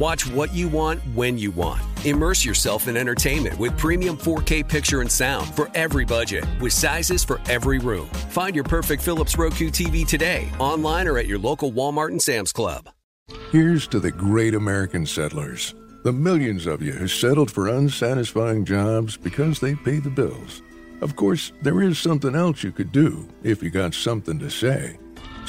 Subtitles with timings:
[0.00, 1.82] Watch what you want when you want.
[2.06, 7.22] Immerse yourself in entertainment with premium 4K picture and sound for every budget, with sizes
[7.22, 8.06] for every room.
[8.30, 12.50] Find your perfect Philips Roku TV today, online or at your local Walmart and Sam's
[12.50, 12.88] Club.
[13.52, 19.18] Here's to the great American settlers, the millions of you who settled for unsatisfying jobs
[19.18, 20.62] because they pay the bills.
[21.02, 24.96] Of course, there is something else you could do if you got something to say.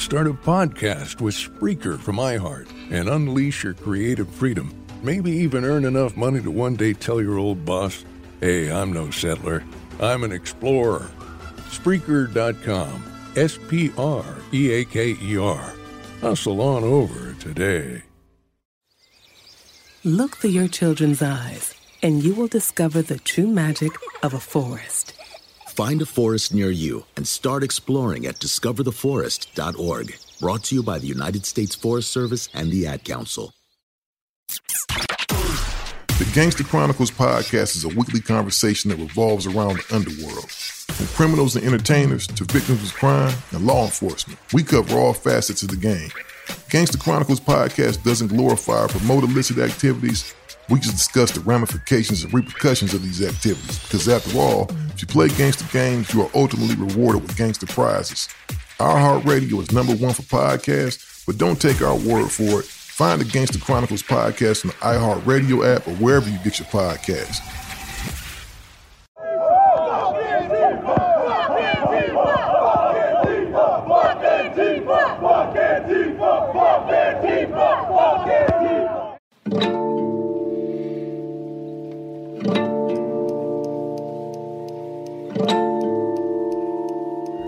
[0.02, 4.74] Start a podcast with Spreaker from iHeart and unleash your creative freedom.
[5.00, 8.04] Maybe even earn enough money to one day tell your old boss,
[8.40, 9.62] hey, I'm no settler,
[10.00, 11.08] I'm an explorer.
[11.70, 13.04] Spreaker.com.
[13.36, 15.72] S P R E A K E R.
[16.20, 18.02] Hustle on over today.
[20.02, 23.92] Look through your children's eyes, and you will discover the true magic
[24.24, 25.11] of a forest.
[25.72, 30.14] Find a forest near you and start exploring at discovertheforest.org.
[30.38, 33.54] Brought to you by the United States Forest Service and the Ad Council.
[34.48, 40.50] The Gangster Chronicles podcast is a weekly conversation that revolves around the underworld.
[40.50, 45.62] From criminals and entertainers to victims of crime and law enforcement, we cover all facets
[45.62, 46.10] of the game.
[46.68, 50.34] Gangster Chronicles podcast doesn't glorify or promote illicit activities.
[50.68, 53.78] We just discussed the ramifications and repercussions of these activities.
[53.82, 58.28] Because after all, if you play gangster games, you are ultimately rewarded with gangster prizes.
[58.78, 62.66] iHeartRadio is number one for podcasts, but don't take our word for it.
[62.66, 67.40] Find the Gangster Chronicles podcast on the iHeartRadio app or wherever you get your podcasts.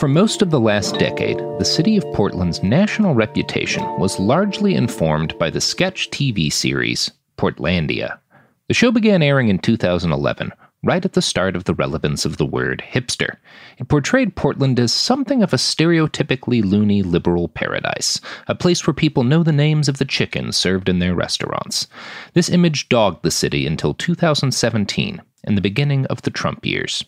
[0.01, 5.39] For most of the last decade, the city of Portland's national reputation was largely informed
[5.39, 8.19] by the sketch TV series Portlandia.
[8.67, 12.45] The show began airing in 2011, right at the start of the relevance of the
[12.45, 13.37] word hipster.
[13.79, 19.23] It portrayed Portland as something of a stereotypically loony liberal paradise, a place where people
[19.23, 21.87] know the names of the chickens served in their restaurants.
[22.35, 27.05] This image dogged the city until 2017 and the beginning of the Trump years.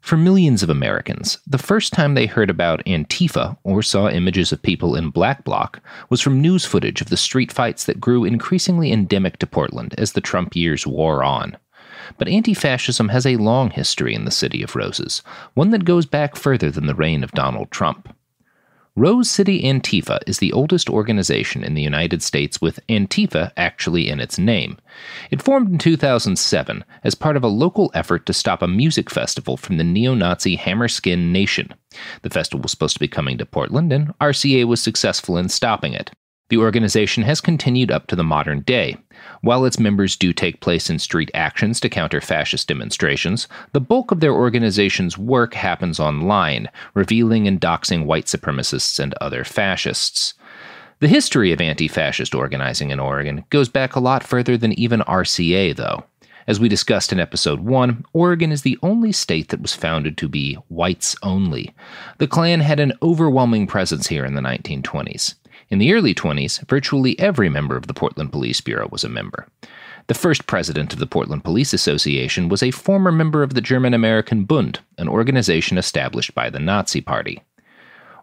[0.00, 4.62] For millions of Americans, the first time they heard about Antifa or saw images of
[4.62, 8.92] people in black bloc was from news footage of the street fights that grew increasingly
[8.92, 11.56] endemic to Portland as the Trump years wore on.
[12.18, 15.22] But anti fascism has a long history in the City of Roses,
[15.54, 18.14] one that goes back further than the reign of Donald Trump.
[19.00, 24.20] Rose City Antifa is the oldest organization in the United States with Antifa actually in
[24.20, 24.76] its name.
[25.30, 29.56] It formed in 2007 as part of a local effort to stop a music festival
[29.56, 31.72] from the neo Nazi Hammerskin Nation.
[32.20, 35.94] The festival was supposed to be coming to Portland, and RCA was successful in stopping
[35.94, 36.10] it.
[36.50, 38.98] The organization has continued up to the modern day.
[39.42, 44.10] While its members do take place in street actions to counter fascist demonstrations, the bulk
[44.10, 50.34] of their organization's work happens online, revealing and doxing white supremacists and other fascists.
[50.98, 55.00] The history of anti fascist organizing in Oregon goes back a lot further than even
[55.00, 56.04] RCA, though.
[56.46, 60.28] As we discussed in episode 1, Oregon is the only state that was founded to
[60.28, 61.74] be whites only.
[62.18, 65.34] The Klan had an overwhelming presence here in the 1920s.
[65.70, 69.46] In the early 20s, virtually every member of the Portland Police Bureau was a member.
[70.08, 73.94] The first president of the Portland Police Association was a former member of the German
[73.94, 77.44] American Bund, an organization established by the Nazi Party.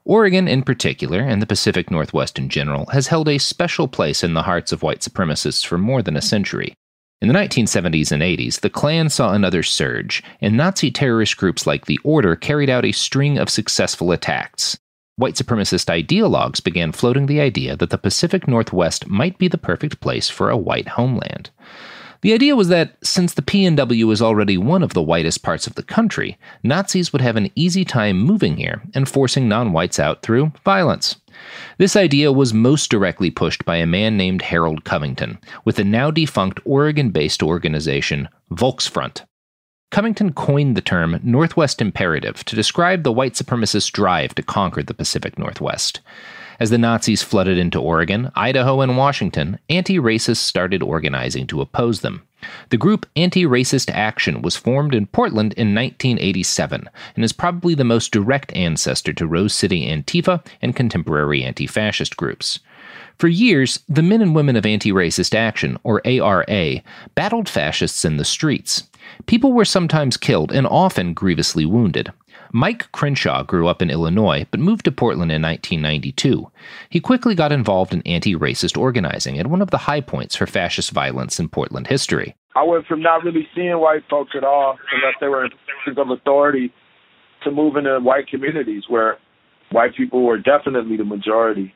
[0.04, 4.34] Oregon, in particular, and the Pacific Northwest in general, has held a special place in
[4.34, 6.74] the hearts of white supremacists for more than a century.
[7.22, 11.86] In the 1970s and 80s, the Klan saw another surge, and Nazi terrorist groups like
[11.86, 14.78] the Order carried out a string of successful attacks.
[15.18, 20.00] White supremacist ideologues began floating the idea that the Pacific Northwest might be the perfect
[20.00, 21.50] place for a white homeland.
[22.22, 25.74] The idea was that since the PNW was already one of the whitest parts of
[25.74, 30.22] the country, Nazis would have an easy time moving here and forcing non whites out
[30.22, 31.16] through violence.
[31.80, 36.12] This idea was most directly pushed by a man named Harold Covington with the now
[36.12, 39.24] defunct Oregon based organization Volksfront.
[39.90, 44.94] Covington coined the term Northwest Imperative to describe the white supremacist drive to conquer the
[44.94, 46.02] Pacific Northwest.
[46.60, 52.02] As the Nazis flooded into Oregon, Idaho, and Washington, anti racists started organizing to oppose
[52.02, 52.24] them.
[52.70, 57.84] The group Anti Racist Action was formed in Portland in 1987 and is probably the
[57.84, 62.60] most direct ancestor to Rose City Antifa and contemporary anti fascist groups.
[63.18, 66.82] For years, the men and women of Anti Racist Action, or ARA,
[67.16, 68.84] battled fascists in the streets.
[69.26, 72.12] People were sometimes killed and often grievously wounded.
[72.52, 76.50] Mike Crenshaw grew up in Illinois but moved to Portland in 1992.
[76.90, 80.48] He quickly got involved in anti racist organizing at one of the high points for
[80.48, 82.36] fascist violence in Portland history.
[82.56, 85.98] I went from not really seeing white folks at all, unless they were in positions
[85.98, 86.74] of authority,
[87.44, 89.18] to moving to white communities where
[89.72, 91.74] white people were definitely the majority,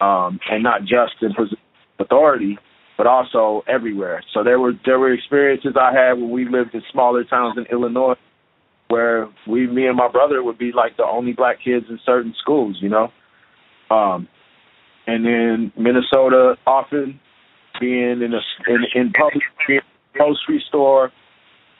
[0.00, 1.60] um, and not just in positions
[1.98, 2.58] of authority,
[2.96, 4.22] but also everywhere.
[4.32, 7.66] So there were there were experiences I had when we lived in smaller towns in
[7.66, 8.16] Illinois
[8.88, 12.34] where we, me and my brother, would be like the only black kids in certain
[12.40, 13.10] schools, you know.
[13.90, 14.28] Um,
[15.06, 17.20] and then Minnesota, often
[17.80, 21.12] being in a in, in public being in a grocery store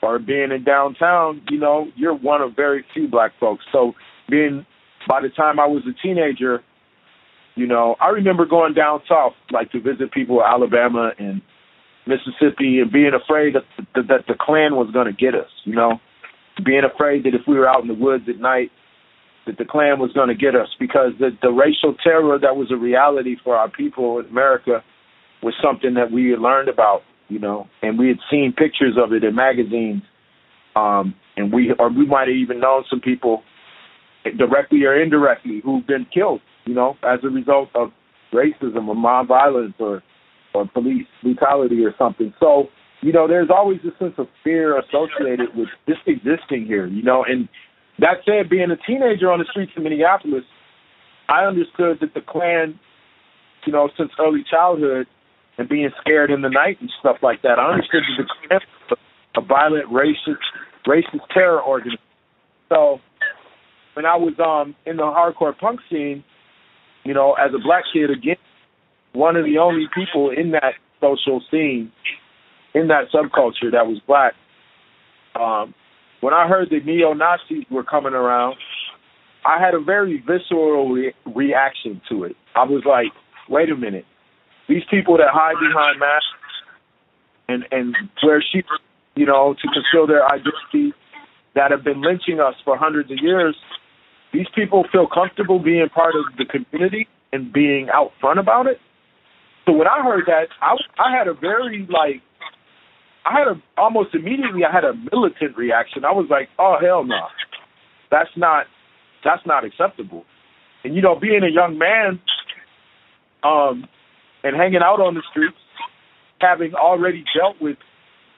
[0.01, 3.63] or being in downtown, you know, you're one of very few black folks.
[3.71, 3.93] So
[4.29, 4.65] being
[5.07, 6.63] by the time I was a teenager,
[7.55, 11.41] you know, I remember going down south like to visit people in Alabama and
[12.05, 13.63] Mississippi and being afraid that
[13.95, 15.99] that, that the Klan was going to get us, you know
[16.63, 18.71] being afraid that if we were out in the woods at night,
[19.45, 22.71] that the Klan was going to get us because the, the racial terror that was
[22.71, 24.83] a reality for our people in America
[25.43, 29.13] was something that we had learned about, you know, and we had seen pictures of
[29.13, 30.01] it in magazines.
[30.75, 33.43] Um, and we, or we might have even known some people
[34.37, 37.91] directly or indirectly who've been killed, you know, as a result of
[38.33, 40.03] racism or mob violence or,
[40.53, 42.33] or police brutality or something.
[42.39, 42.67] So,
[43.01, 47.23] you know, there's always a sense of fear associated with just existing here, you know.
[47.27, 47.47] And
[47.99, 50.43] that said, being a teenager on the streets of Minneapolis,
[51.29, 52.79] I understood that the Klan,
[53.65, 55.07] you know, since early childhood
[55.57, 58.61] and being scared in the night and stuff like that, I understood that the Klan
[58.89, 58.99] was
[59.37, 60.43] a violent racist,
[60.87, 61.99] racist terror organization.
[62.69, 62.99] So
[63.95, 66.23] when I was um in the hardcore punk scene,
[67.03, 68.37] you know, as a black kid again,
[69.13, 71.91] one of the only people in that social scene
[72.73, 74.33] in that subculture that was black.
[75.39, 75.73] Um,
[76.21, 78.55] when I heard the neo Nazis were coming around,
[79.45, 82.35] I had a very visceral re- reaction to it.
[82.55, 83.11] I was like,
[83.49, 84.05] wait a minute,
[84.67, 86.25] these people that hide behind masks
[87.47, 88.65] and and wear sheep,
[89.15, 90.93] you know, to conceal their identity,
[91.55, 93.55] that have been lynching us for hundreds of years.
[94.35, 98.81] These people feel comfortable being part of the community and being out front about it.
[99.65, 102.21] So when I heard that, I I had a very like
[103.25, 106.03] I had a almost immediately I had a militant reaction.
[106.03, 107.27] I was like, "Oh hell no,
[108.11, 108.65] that's not
[109.23, 110.25] that's not acceptable."
[110.83, 112.19] And you know, being a young man,
[113.41, 113.87] um,
[114.43, 115.55] and hanging out on the streets,
[116.41, 117.77] having already dealt with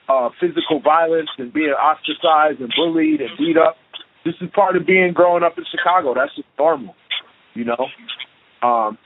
[0.08, 3.76] uh, physical violence and being ostracized and bullied and beat up,
[4.28, 6.14] this is part of being growing up in Chicago.
[6.14, 6.94] That's just normal,
[7.54, 7.86] you know.
[8.62, 8.98] Um,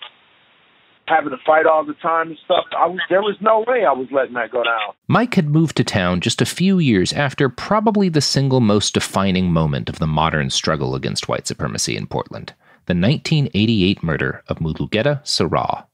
[1.07, 2.65] having to fight all the time and stuff.
[2.77, 4.95] I was there was no way I was letting that go down.
[5.09, 9.53] Mike had moved to town just a few years after probably the single most defining
[9.53, 12.55] moment of the modern struggle against white supremacy in Portland,
[12.87, 15.85] the 1988 murder of Mulugeta Seraw.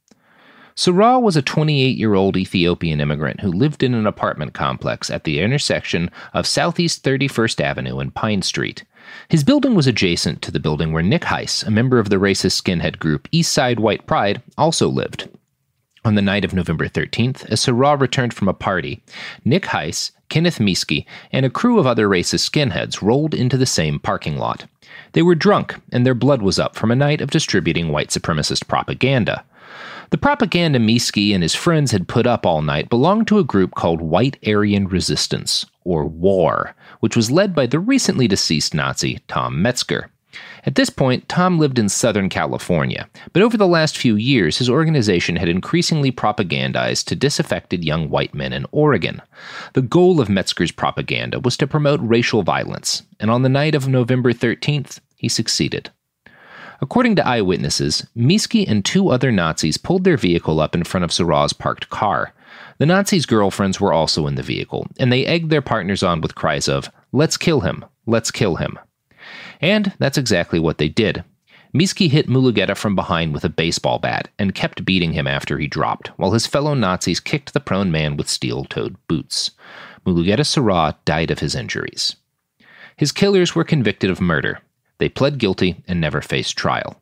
[0.78, 5.25] Sarah was a 28 year old Ethiopian immigrant who lived in an apartment complex at
[5.25, 8.85] the intersection of Southeast 31st Avenue and Pine Street.
[9.29, 12.61] His building was adjacent to the building where Nick Heiss, a member of the racist
[12.61, 15.29] skinhead group Eastside White Pride, also lived.
[16.05, 19.03] On the night of November 13th, as Seraw returned from a party,
[19.45, 23.99] Nick Heiss, Kenneth Mieske, and a crew of other racist skinheads rolled into the same
[23.99, 24.67] parking lot.
[25.12, 28.69] They were drunk, and their blood was up from a night of distributing white supremacist
[28.69, 29.45] propaganda.
[30.11, 33.75] The propaganda Mieske and his friends had put up all night belonged to a group
[33.75, 39.62] called White Aryan Resistance, or WAR, which was led by the recently deceased Nazi Tom
[39.62, 40.11] Metzger.
[40.66, 44.68] At this point, Tom lived in Southern California, but over the last few years, his
[44.68, 49.23] organization had increasingly propagandized to disaffected young white men in Oregon.
[49.73, 53.88] The goal of Metzger's propaganda was to promote racial violence, and on the night of
[53.88, 55.90] November 13th, he succeeded.
[56.83, 61.12] According to eyewitnesses, Mieske and two other Nazis pulled their vehicle up in front of
[61.12, 62.35] Seraw's parked car.
[62.78, 66.37] The Nazis' girlfriends were also in the vehicle, and they egged their partners on with
[66.37, 67.85] cries of, Let's kill him!
[68.06, 68.78] Let's kill him!
[69.61, 71.25] And that's exactly what they did.
[71.75, 75.66] Mieske hit Mulugeta from behind with a baseball bat and kept beating him after he
[75.66, 79.50] dropped, while his fellow Nazis kicked the prone man with steel toed boots.
[80.06, 82.16] Mulugeta Seraw died of his injuries.
[82.97, 84.61] His killers were convicted of murder.
[84.99, 87.00] They pled guilty and never faced trial.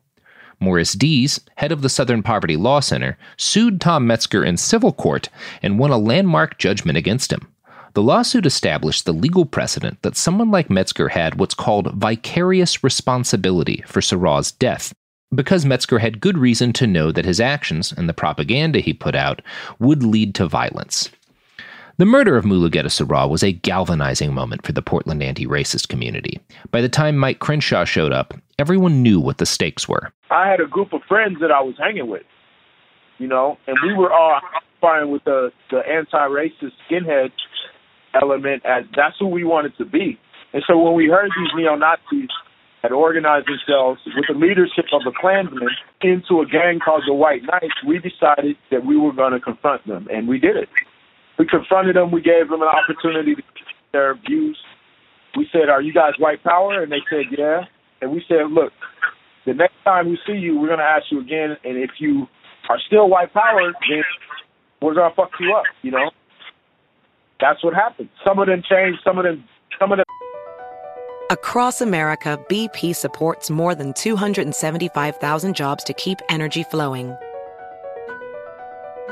[0.59, 5.29] Morris Dees, head of the Southern Poverty Law Center, sued Tom Metzger in civil court
[5.61, 7.47] and won a landmark judgment against him.
[7.93, 13.83] The lawsuit established the legal precedent that someone like Metzger had what's called vicarious responsibility
[13.87, 14.93] for Seraw's death,
[15.33, 19.15] because Metzger had good reason to know that his actions and the propaganda he put
[19.15, 19.41] out
[19.79, 21.09] would lead to violence.
[21.99, 26.39] The murder of Mulugeta Seraw was a galvanizing moment for the Portland anti racist community.
[26.69, 30.11] By the time Mike Crenshaw showed up, everyone knew what the stakes were.
[30.29, 32.21] I had a group of friends that I was hanging with,
[33.17, 34.39] you know, and we were all
[34.79, 37.31] fighting with the, the anti racist skinhead
[38.13, 40.19] element as that's who we wanted to be.
[40.53, 42.29] And so when we heard these neo Nazis
[42.83, 45.69] had organized themselves with the leadership of the Klansmen
[46.01, 49.87] into a gang called the White Knights, we decided that we were going to confront
[49.87, 50.69] them, and we did it.
[51.37, 52.11] We confronted them.
[52.11, 53.43] We gave them an opportunity to
[53.93, 54.57] their views.
[55.35, 57.65] We said, "Are you guys white power?" And they said, "Yeah."
[58.01, 58.73] And we said, "Look,
[59.45, 62.27] the next time we see you, we're going to ask you again, and if you
[62.69, 64.03] are still white power, then
[64.81, 66.11] we're going to fuck you up." You know,
[67.39, 68.09] that's what happened.
[68.25, 68.99] Some of them changed.
[69.03, 69.43] Some of them.
[69.79, 70.05] Some of them.
[71.29, 77.15] Across America, BP supports more than 275,000 jobs to keep energy flowing.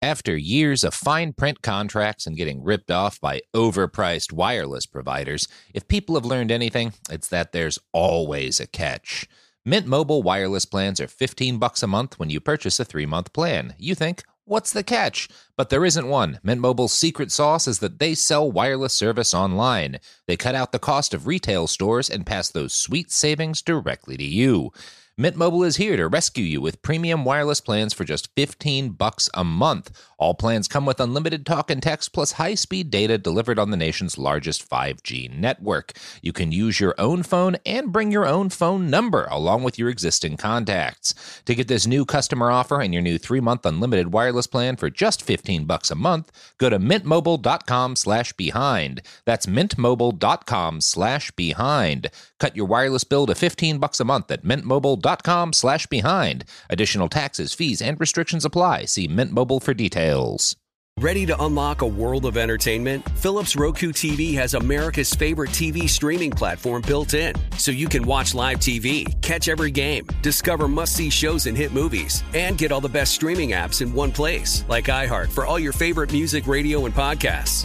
[0.00, 5.88] After years of fine print contracts and getting ripped off by overpriced wireless providers, if
[5.88, 9.26] people have learned anything, it's that there's always a catch.
[9.64, 13.74] Mint Mobile wireless plans are 15 bucks a month when you purchase a 3-month plan.
[13.76, 15.28] You think, What's the catch?
[15.58, 16.38] But there isn't one.
[16.42, 19.98] Mint Mobile's secret sauce is that they sell wireless service online.
[20.26, 24.24] They cut out the cost of retail stores and pass those sweet savings directly to
[24.24, 24.72] you.
[25.20, 29.28] Mint Mobile is here to rescue you with premium wireless plans for just 15 bucks
[29.34, 29.90] a month.
[30.16, 34.16] All plans come with unlimited talk and text plus high-speed data delivered on the nation's
[34.16, 35.90] largest 5G network.
[36.22, 39.88] You can use your own phone and bring your own phone number along with your
[39.88, 41.14] existing contacts.
[41.46, 45.20] To get this new customer offer and your new 3-month unlimited wireless plan for just
[45.20, 49.02] 15 bucks a month, go to mintmobile.com/behind.
[49.24, 52.10] That's mintmobile.com/behind.
[52.38, 55.07] Cut your wireless bill to 15 bucks a month at mintmobile.com
[55.52, 56.44] slash behind.
[56.70, 58.84] Additional taxes, fees, and restrictions apply.
[58.84, 60.56] See Mint Mobile for details.
[61.00, 63.08] Ready to unlock a world of entertainment?
[63.10, 68.34] Philips Roku TV has America's favorite TV streaming platform built in, so you can watch
[68.34, 72.80] live TV, catch every game, discover must see shows and hit movies, and get all
[72.80, 76.84] the best streaming apps in one place, like iHeart for all your favorite music, radio,
[76.84, 77.64] and podcasts.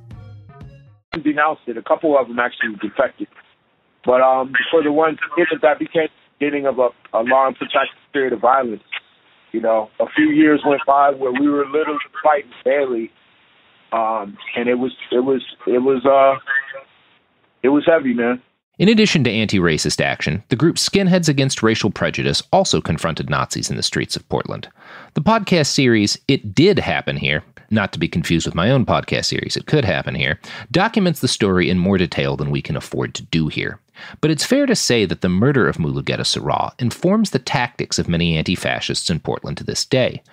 [1.19, 1.77] denounced it.
[1.77, 3.27] A couple of them actually defected.
[4.05, 5.19] But um, for the ones
[5.61, 8.81] that became the beginning of a, a long, protracted period of violence,
[9.51, 13.11] you know, a few years went by where we were literally fighting daily,
[13.91, 16.39] um, and it was it was it was uh
[17.61, 18.41] it was heavy, man.
[18.79, 23.69] In addition to anti racist action, the group Skinheads Against Racial Prejudice also confronted Nazis
[23.69, 24.69] in the streets of Portland.
[25.13, 29.25] The podcast series It Did Happen Here, not to be confused with my own podcast
[29.25, 30.39] series, It Could Happen Here,
[30.71, 33.81] documents the story in more detail than we can afford to do here.
[34.21, 38.07] But it's fair to say that the murder of Mulugeta Seraw informs the tactics of
[38.07, 40.23] many anti fascists in Portland to this day.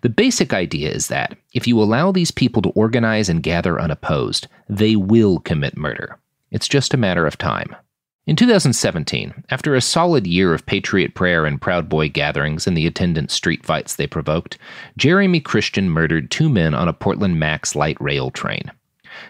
[0.00, 4.48] The basic idea is that if you allow these people to organize and gather unopposed,
[4.66, 6.18] they will commit murder.
[6.50, 7.76] It's just a matter of time.
[8.24, 12.86] In 2017, after a solid year of Patriot Prayer and Proud Boy gatherings and the
[12.86, 14.58] attendant street fights they provoked,
[14.96, 18.70] Jeremy Christian murdered two men on a Portland Max light rail train.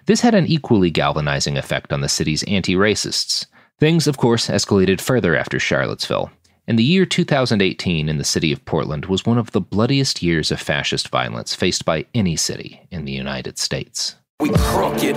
[0.04, 3.46] This had an equally galvanizing effect on the city's anti racists.
[3.80, 6.30] Things, of course, escalated further after Charlottesville,
[6.68, 10.52] and the year 2018 in the city of Portland was one of the bloodiest years
[10.52, 14.16] of fascist violence faced by any city in the United States.
[14.38, 15.16] We crooked.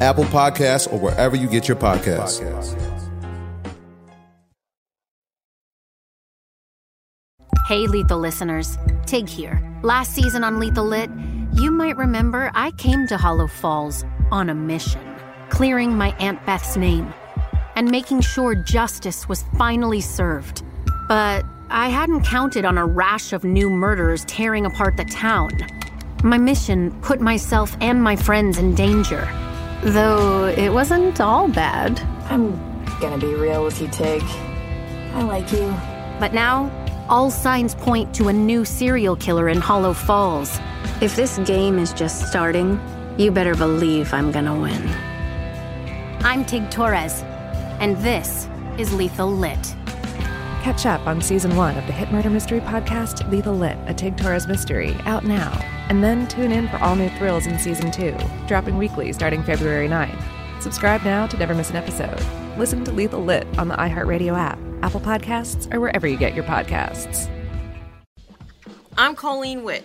[0.00, 2.40] Apple Podcasts, or wherever you get your podcasts.
[7.66, 8.76] Hey, Lethal listeners.
[9.06, 9.62] Tig here.
[9.82, 11.08] Last season on Lethal Lit,
[11.54, 15.00] you might remember I came to Hollow Falls on a mission,
[15.50, 17.12] clearing my Aunt Beth's name
[17.76, 20.62] and making sure justice was finally served.
[21.08, 25.50] But I hadn't counted on a rash of new murders tearing apart the town.
[26.22, 29.28] My mission put myself and my friends in danger.
[29.82, 31.98] Though it wasn't all bad.
[32.28, 32.52] I'm
[33.00, 34.22] gonna be real with you, Tig.
[35.14, 35.74] I like you.
[36.20, 36.70] But now,
[37.08, 40.60] all signs point to a new serial killer in Hollow Falls.
[41.00, 42.78] If this game is just starting,
[43.16, 44.86] you better believe I'm gonna win.
[46.22, 47.22] I'm Tig Torres,
[47.80, 49.74] and this is Lethal Lit.
[50.62, 54.18] Catch up on season one of the hit murder mystery podcast Lethal Lit, a Tig
[54.18, 55.79] Torres mystery, out now.
[55.90, 59.88] And then tune in for all new thrills in season two, dropping weekly starting February
[59.88, 60.22] 9th.
[60.62, 62.24] Subscribe now to never miss an episode.
[62.56, 66.44] Listen to Lethal Lit on the iHeartRadio app, Apple Podcasts, or wherever you get your
[66.44, 67.28] podcasts.
[68.96, 69.84] I'm Colleen Witt.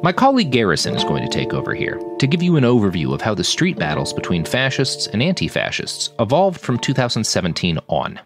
[0.00, 3.20] My colleague Garrison is going to take over here to give you an overview of
[3.20, 8.20] how the street battles between fascists and anti fascists evolved from 2017 on.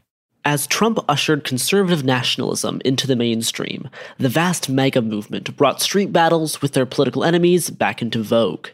[0.44, 6.61] As Trump ushered conservative nationalism into the mainstream, the vast MAGA movement brought street battles
[6.61, 8.68] with their political enemies back into vogue.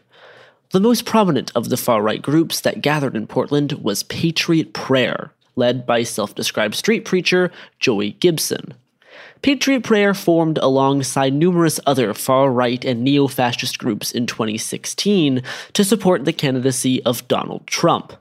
[0.71, 5.31] The most prominent of the far right groups that gathered in Portland was Patriot Prayer,
[5.59, 8.73] led by self described street preacher Joey Gibson.
[9.41, 15.43] Patriot Prayer formed alongside numerous other far right and neo fascist groups in 2016
[15.73, 18.13] to support the candidacy of Donald Trump.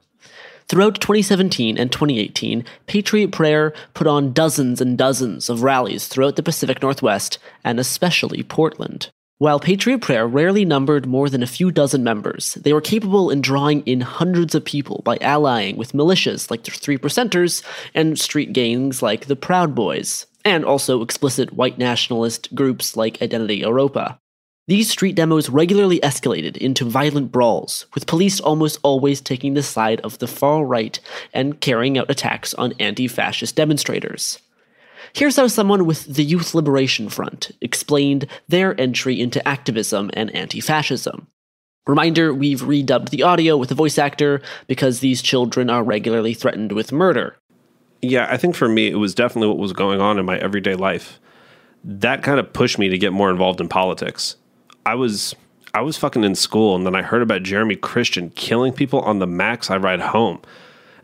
[0.68, 6.42] Throughout 2017 and 2018, Patriot Prayer put on dozens and dozens of rallies throughout the
[6.42, 9.11] Pacific Northwest and especially Portland.
[9.40, 13.40] While Patriot Prayer rarely numbered more than a few dozen members, they were capable in
[13.40, 17.62] drawing in hundreds of people by allying with militias like the Three Percenters
[17.94, 23.59] and street gangs like the Proud Boys, and also explicit white nationalist groups like Identity
[23.59, 24.18] Europa.
[24.66, 30.01] These street demos regularly escalated into violent brawls, with police almost always taking the side
[30.01, 30.98] of the far right
[31.33, 34.40] and carrying out attacks on anti fascist demonstrators.
[35.12, 40.61] Here's how someone with the Youth Liberation Front explained their entry into activism and anti
[40.61, 41.29] fascism.
[41.87, 46.73] Reminder we've redubbed the audio with a voice actor because these children are regularly threatened
[46.73, 47.37] with murder.
[48.03, 50.75] Yeah, I think for me, it was definitely what was going on in my everyday
[50.75, 51.18] life.
[51.83, 54.37] That kind of pushed me to get more involved in politics.
[54.85, 55.35] I was
[55.75, 59.18] I was fucking in school and then I heard about Jeremy Christian killing people on
[59.18, 60.40] the max I ride home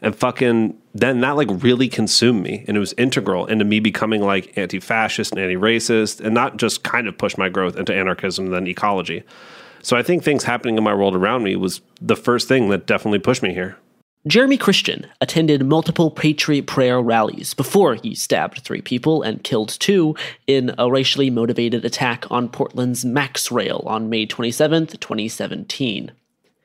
[0.04, 4.22] and fucking then that like really consumed me and it was integral into me becoming
[4.22, 8.54] like anti-fascist and anti-racist and not just kind of push my growth into anarchism and
[8.54, 9.22] then ecology
[9.82, 12.86] so i think things happening in my world around me was the first thing that
[12.86, 13.76] definitely pushed me here
[14.26, 20.16] Jeremy Christian attended multiple Patriot Prayer rallies before he stabbed three people and killed two
[20.46, 26.12] in a racially motivated attack on Portland's Max Rail on May 27, 2017.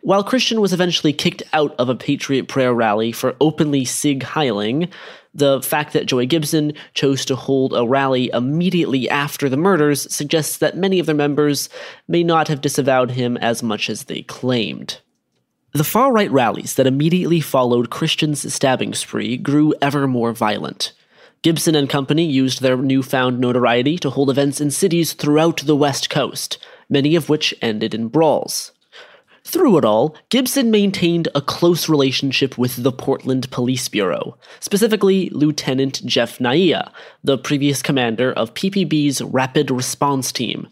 [0.01, 4.89] While Christian was eventually kicked out of a Patriot Prayer rally for openly sig heiling,
[5.33, 10.57] the fact that Joey Gibson chose to hold a rally immediately after the murders suggests
[10.57, 11.69] that many of their members
[12.07, 14.99] may not have disavowed him as much as they claimed.
[15.73, 20.93] The far right rallies that immediately followed Christian's stabbing spree grew ever more violent.
[21.41, 26.09] Gibson and company used their newfound notoriety to hold events in cities throughout the West
[26.09, 26.57] Coast,
[26.89, 28.71] many of which ended in brawls.
[29.49, 36.05] Through it all, Gibson maintained a close relationship with the Portland Police Bureau, specifically Lieutenant
[36.05, 36.91] Jeff Niiya,
[37.23, 40.67] the previous commander of PPB's Rapid Response Team,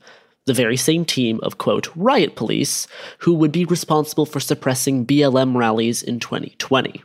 [0.45, 2.85] the very same team of, quote, riot police
[3.17, 7.03] who would be responsible for suppressing BLM rallies in 2020.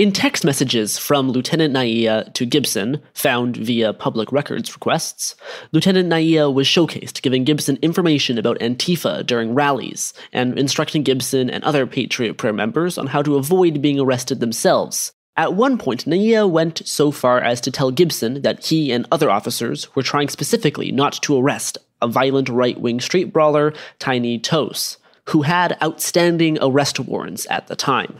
[0.00, 5.36] In text messages from Lieutenant Niiya to Gibson, found via public records requests,
[5.72, 11.62] Lieutenant Niiya was showcased giving Gibson information about Antifa during rallies and instructing Gibson and
[11.64, 15.12] other Patriot Prayer members on how to avoid being arrested themselves.
[15.36, 19.30] At one point, Niiya went so far as to tell Gibson that he and other
[19.30, 24.96] officers were trying specifically not to arrest a violent right wing street brawler, Tiny Toese,
[25.28, 28.16] who had outstanding arrest warrants at the time.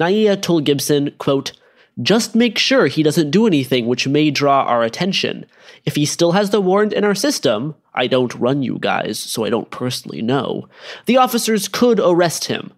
[0.00, 1.52] Niiya told Gibson, quote,
[2.00, 5.44] just make sure he doesn't do anything which may draw our attention.
[5.84, 9.44] If he still has the warrant in our system, I don't run you guys, so
[9.44, 10.68] I don't personally know,
[11.06, 12.72] the officers could arrest him.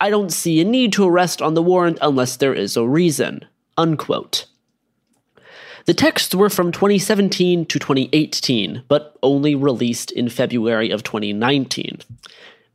[0.00, 3.44] I don't see a need to arrest on the warrant unless there is a reason.
[3.76, 4.46] Unquote.
[5.86, 11.98] The texts were from 2017 to 2018, but only released in February of 2019.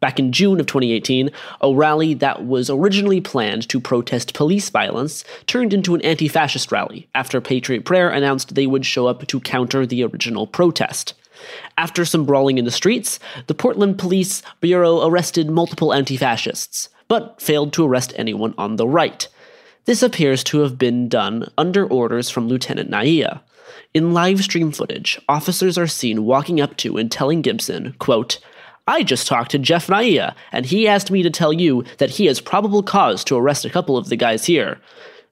[0.04, 1.30] Back in June of 2018,
[1.62, 6.74] a rally that was originally planned to protest police violence turned into an anti fascist
[6.74, 11.14] rally after Patriot Prayer announced they would show up to counter the original protest.
[11.78, 17.42] After some brawling in the streets, the Portland Police Bureau arrested multiple anti fascists, but
[17.42, 19.30] failed to arrest anyone on the right.
[19.86, 23.40] This appears to have been done under orders from Lieutenant Niiya.
[23.94, 28.40] In live stream footage, officers are seen walking up to and telling Gibson, quote,
[28.88, 32.26] I just talked to Jeff Niiya, and he asked me to tell you that he
[32.26, 34.80] has probable cause to arrest a couple of the guys here.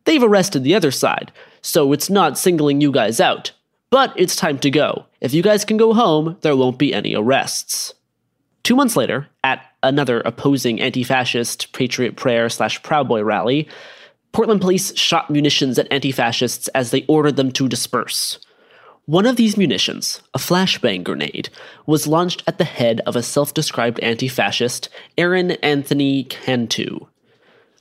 [0.05, 3.51] They've arrested the other side, so it's not singling you guys out.
[3.89, 5.05] But it's time to go.
[5.19, 7.93] If you guys can go home, there won't be any arrests.
[8.63, 13.67] Two months later, at another opposing anti fascist Patriot Prayer slash Proud Boy rally,
[14.31, 18.39] Portland police shot munitions at anti fascists as they ordered them to disperse.
[19.07, 21.49] One of these munitions, a flashbang grenade,
[21.87, 27.07] was launched at the head of a self described anti fascist, Aaron Anthony Cantu.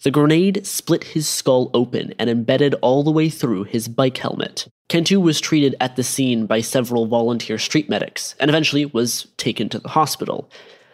[0.03, 4.67] The grenade split his skull open and embedded all the way through his bike helmet.
[4.89, 9.69] Cantu was treated at the scene by several volunteer street medics and eventually was taken
[9.69, 10.51] to the hospital.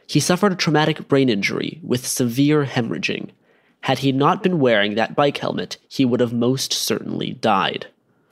[0.08, 3.30] He suffered a traumatic brain injury with severe hemorrhaging.
[3.82, 7.86] Had he not been wearing that bike helmet, he would have most certainly died.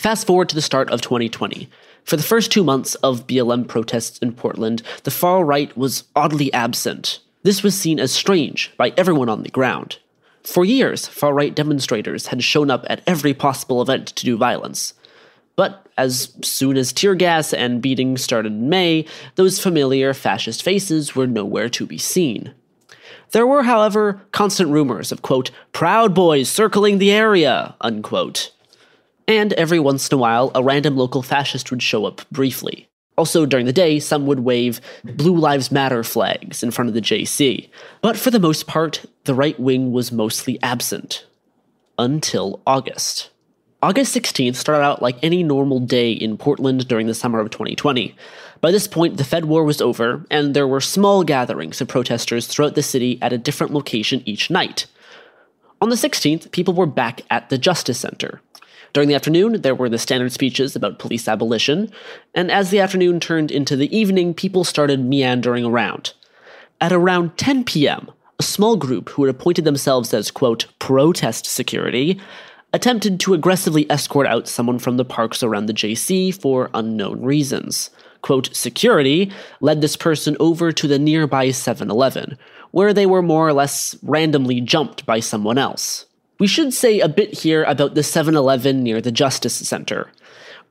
[0.05, 1.67] Fast forward to the start of 2020.
[2.05, 6.53] For the first two months of BLM protests in Portland, the far right was oddly
[6.53, 7.21] absent.
[7.43, 10.01] This was seen as strange by everyone on the ground.
[10.43, 14.93] For years, far right demonstrators had shown up at every possible event to do violence.
[15.57, 21.17] But as soon as tear gas and beatings started in May, those familiar fascist faces
[21.17, 22.53] were nowhere to be seen.
[23.31, 28.51] There were, however, constant rumors of, quote, Proud Boys circling the area, unquote.
[29.27, 32.89] And every once in a while, a random local fascist would show up briefly.
[33.17, 37.01] Also, during the day, some would wave Blue Lives Matter flags in front of the
[37.01, 37.69] JC.
[38.01, 41.25] But for the most part, the right wing was mostly absent.
[41.97, 43.31] Until August.
[43.85, 48.17] August 16th started out like any normal day in Portland during the summer of 2020.
[48.61, 52.47] By this point, the Fed war was over, and there were small gatherings of protesters
[52.47, 54.87] throughout the city at a different location each night.
[55.81, 58.41] On the 16th, people were back at the Justice Center,
[58.95, 61.91] during the afternoon, there were the standard speeches about police abolition,
[62.33, 66.13] and as the afternoon turned into the evening, people started meandering around.
[66.81, 72.21] At around 10 p.m., a small group who had appointed themselves as, quote, protest security
[72.73, 77.91] attempted to aggressively escort out someone from the parks around the JC for unknown reasons.
[78.23, 82.39] Quote, security led this person over to the nearby 7 Eleven,
[82.71, 86.07] where they were more or less randomly jumped by someone else.
[86.39, 90.11] We should say a bit here about the 7 Eleven near the Justice Center.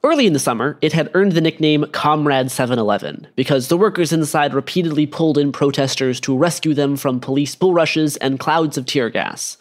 [0.03, 4.11] Early in the summer, it had earned the nickname Comrade 7 Eleven because the workers
[4.11, 8.85] inside repeatedly pulled in protesters to rescue them from police bull rushes and clouds of
[8.85, 9.57] tear gas.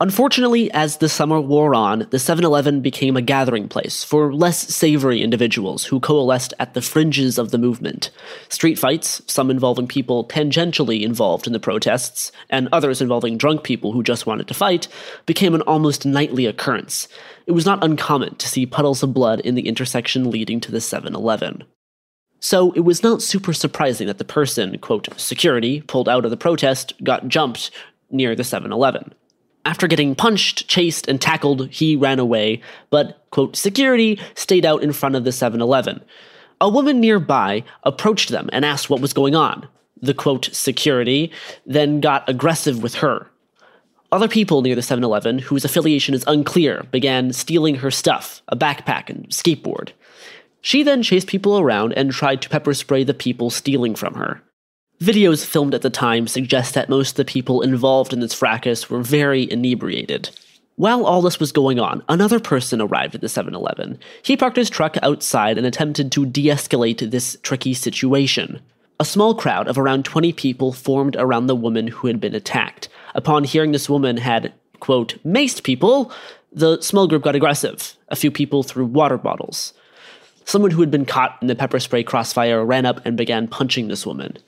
[0.00, 4.72] Unfortunately, as the summer wore on, the 7 Eleven became a gathering place for less
[4.72, 8.10] savory individuals who coalesced at the fringes of the movement.
[8.48, 13.90] Street fights, some involving people tangentially involved in the protests, and others involving drunk people
[13.90, 14.86] who just wanted to fight,
[15.26, 17.08] became an almost nightly occurrence.
[17.48, 20.80] It was not uncommon to see puddles of blood in the intersection leading to the
[20.80, 21.64] 7 Eleven.
[22.38, 26.36] So it was not super surprising that the person, quote, security, pulled out of the
[26.36, 27.72] protest, got jumped
[28.12, 29.12] near the 7 Eleven.
[29.68, 34.94] After getting punched, chased, and tackled, he ran away, but, quote, security stayed out in
[34.94, 36.00] front of the 7 Eleven.
[36.58, 39.68] A woman nearby approached them and asked what was going on.
[40.00, 41.30] The, quote, security
[41.66, 43.26] then got aggressive with her.
[44.10, 48.56] Other people near the 7 Eleven, whose affiliation is unclear, began stealing her stuff a
[48.56, 49.90] backpack and skateboard.
[50.62, 54.40] She then chased people around and tried to pepper spray the people stealing from her.
[55.00, 58.90] Videos filmed at the time suggest that most of the people involved in this fracas
[58.90, 60.30] were very inebriated.
[60.74, 64.00] While all this was going on, another person arrived at the 7 Eleven.
[64.22, 68.60] He parked his truck outside and attempted to de escalate this tricky situation.
[68.98, 72.88] A small crowd of around 20 people formed around the woman who had been attacked.
[73.14, 76.10] Upon hearing this woman had, quote, maced people,
[76.52, 77.94] the small group got aggressive.
[78.08, 79.74] A few people threw water bottles.
[80.44, 83.86] Someone who had been caught in the pepper spray crossfire ran up and began punching
[83.86, 84.38] this woman.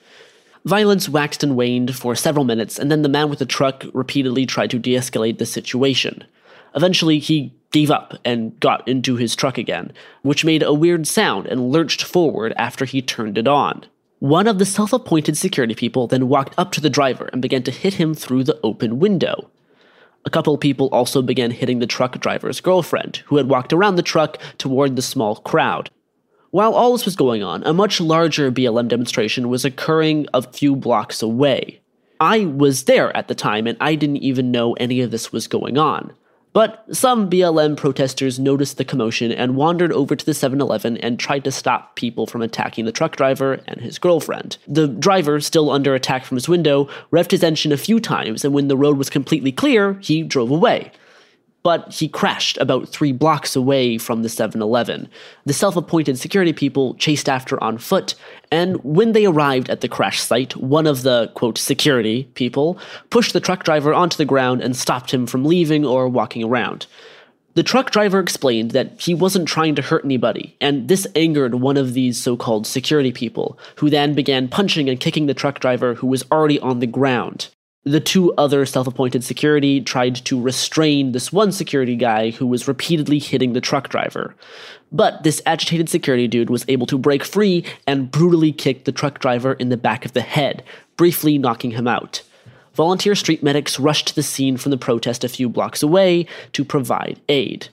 [0.64, 4.44] Violence waxed and waned for several minutes, and then the man with the truck repeatedly
[4.44, 6.24] tried to de escalate the situation.
[6.74, 9.92] Eventually, he gave up and got into his truck again,
[10.22, 13.84] which made a weird sound and lurched forward after he turned it on.
[14.18, 17.62] One of the self appointed security people then walked up to the driver and began
[17.62, 19.50] to hit him through the open window.
[20.26, 24.02] A couple people also began hitting the truck driver's girlfriend, who had walked around the
[24.02, 25.88] truck toward the small crowd.
[26.50, 30.74] While all this was going on, a much larger BLM demonstration was occurring a few
[30.74, 31.80] blocks away.
[32.18, 35.46] I was there at the time and I didn't even know any of this was
[35.46, 36.12] going on.
[36.52, 41.20] But some BLM protesters noticed the commotion and wandered over to the 7 Eleven and
[41.20, 44.58] tried to stop people from attacking the truck driver and his girlfriend.
[44.66, 48.52] The driver, still under attack from his window, revved his engine a few times, and
[48.52, 50.90] when the road was completely clear, he drove away
[51.62, 55.08] but he crashed about three blocks away from the 7 Eleven.
[55.44, 58.14] The self appointed security people chased after on foot,
[58.50, 62.78] and when they arrived at the crash site, one of the, quote, security people
[63.10, 66.86] pushed the truck driver onto the ground and stopped him from leaving or walking around.
[67.54, 71.76] The truck driver explained that he wasn't trying to hurt anybody, and this angered one
[71.76, 75.94] of these so called security people, who then began punching and kicking the truck driver
[75.94, 77.48] who was already on the ground.
[77.84, 82.68] The two other self appointed security tried to restrain this one security guy who was
[82.68, 84.34] repeatedly hitting the truck driver.
[84.92, 89.18] But this agitated security dude was able to break free and brutally kick the truck
[89.18, 90.62] driver in the back of the head,
[90.98, 92.22] briefly knocking him out.
[92.74, 96.66] Volunteer street medics rushed to the scene from the protest a few blocks away to
[96.66, 97.68] provide aid.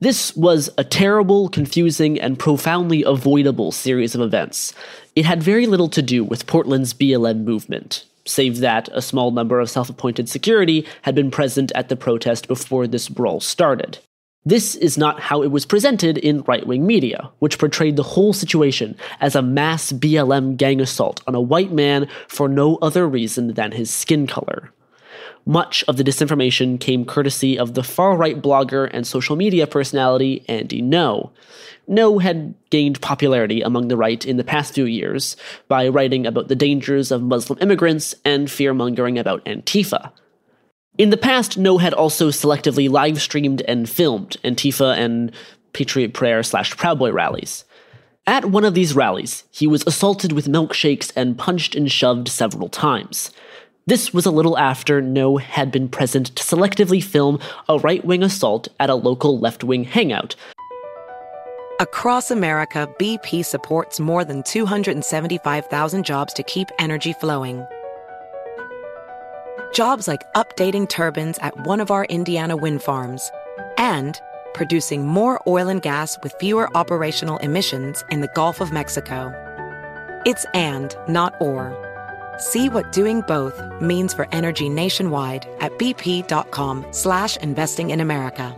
[0.00, 4.72] This was a terrible, confusing, and profoundly avoidable series of events.
[5.14, 9.60] It had very little to do with Portland's BLM movement save that a small number
[9.60, 13.98] of self appointed security had been present at the protest before this brawl started.
[14.44, 18.32] This is not how it was presented in right wing media, which portrayed the whole
[18.32, 23.52] situation as a mass BLM gang assault on a white man for no other reason
[23.54, 24.72] than his skin color.
[25.46, 30.44] Much of the disinformation came courtesy of the far right blogger and social media personality
[30.48, 31.30] Andy Ngo.
[31.88, 36.48] Ngo had gained popularity among the right in the past few years by writing about
[36.48, 40.12] the dangers of Muslim immigrants and fear mongering about Antifa.
[40.98, 45.32] In the past, Ngo had also selectively live streamed and filmed Antifa and
[45.72, 47.64] Patriot Prayer slash Proud Boy rallies.
[48.26, 52.68] At one of these rallies, he was assaulted with milkshakes and punched and shoved several
[52.68, 53.30] times.
[53.90, 58.22] This was a little after Ngo had been present to selectively film a right wing
[58.22, 60.36] assault at a local left wing hangout.
[61.80, 67.66] Across America, BP supports more than 275,000 jobs to keep energy flowing.
[69.74, 73.28] Jobs like updating turbines at one of our Indiana wind farms
[73.76, 74.20] and
[74.54, 79.32] producing more oil and gas with fewer operational emissions in the Gulf of Mexico.
[80.24, 81.89] It's and, not or.
[82.40, 88.56] See what doing both means for energy nationwide at bp.com slash investing in America.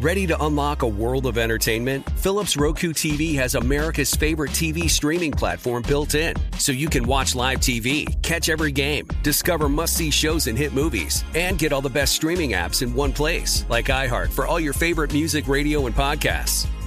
[0.00, 2.08] Ready to unlock a world of entertainment?
[2.12, 6.34] Philips Roku TV has America's favorite TV streaming platform built in.
[6.58, 10.72] So you can watch live TV, catch every game, discover must see shows and hit
[10.72, 14.58] movies, and get all the best streaming apps in one place, like iHeart for all
[14.58, 16.66] your favorite music, radio, and podcasts.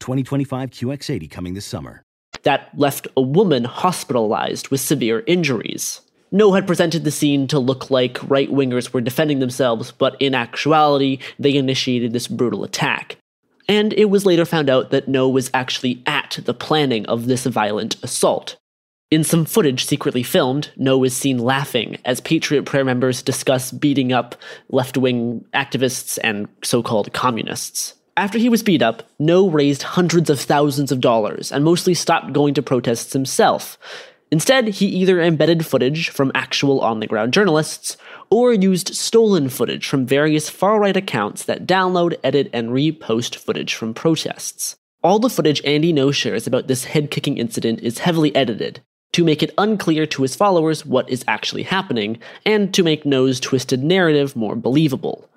[0.00, 2.02] 2025 QX80 coming this summer.
[2.42, 6.00] That left a woman hospitalized with severe injuries.
[6.32, 10.34] Ngo had presented the scene to look like right wingers were defending themselves, but in
[10.34, 13.16] actuality, they initiated this brutal attack.
[13.68, 17.46] And it was later found out that Ngo was actually at the planning of this
[17.46, 18.56] violent assault.
[19.10, 24.12] In some footage secretly filmed, Ngo is seen laughing as Patriot Prayer members discuss beating
[24.12, 24.36] up
[24.68, 27.94] left wing activists and so called communists.
[28.20, 32.34] After he was beat up, Ngo raised hundreds of thousands of dollars and mostly stopped
[32.34, 33.78] going to protests himself.
[34.30, 37.96] Instead, he either embedded footage from actual on the ground journalists
[38.28, 43.72] or used stolen footage from various far right accounts that download, edit, and repost footage
[43.72, 44.76] from protests.
[45.02, 49.24] All the footage Andy Ngo shares about this head kicking incident is heavily edited to
[49.24, 53.82] make it unclear to his followers what is actually happening and to make Ngo's twisted
[53.82, 55.29] narrative more believable.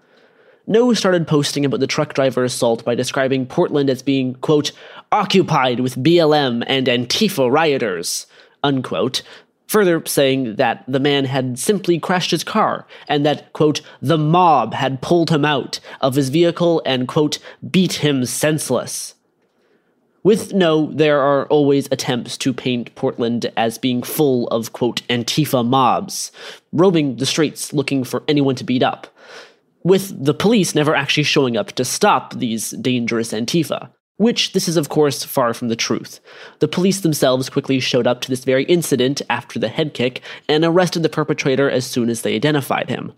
[0.68, 4.72] Ngo started posting about the truck driver assault by describing Portland as being, quote,
[5.12, 8.28] occupied with BLM and Antifa rioters,
[8.64, 9.24] unquote,
[9.68, 14.74] further saying that the man had simply crashed his car and that, quote, the mob
[14.74, 19.16] had pulled him out of his vehicle and, quote, beat him senseless.
[20.24, 25.68] With Ngo, there are always attempts to paint Portland as being full of, quote, Antifa
[25.68, 26.32] mobs,
[26.72, 29.08] roaming the streets looking for anyone to beat up,
[29.84, 33.90] with the police never actually showing up to stop these dangerous Antifa.
[34.18, 36.20] Which this is, of course, far from the truth.
[36.60, 40.64] The police themselves quickly showed up to this very incident after the head kick and
[40.64, 43.14] arrested the perpetrator as soon as they identified him.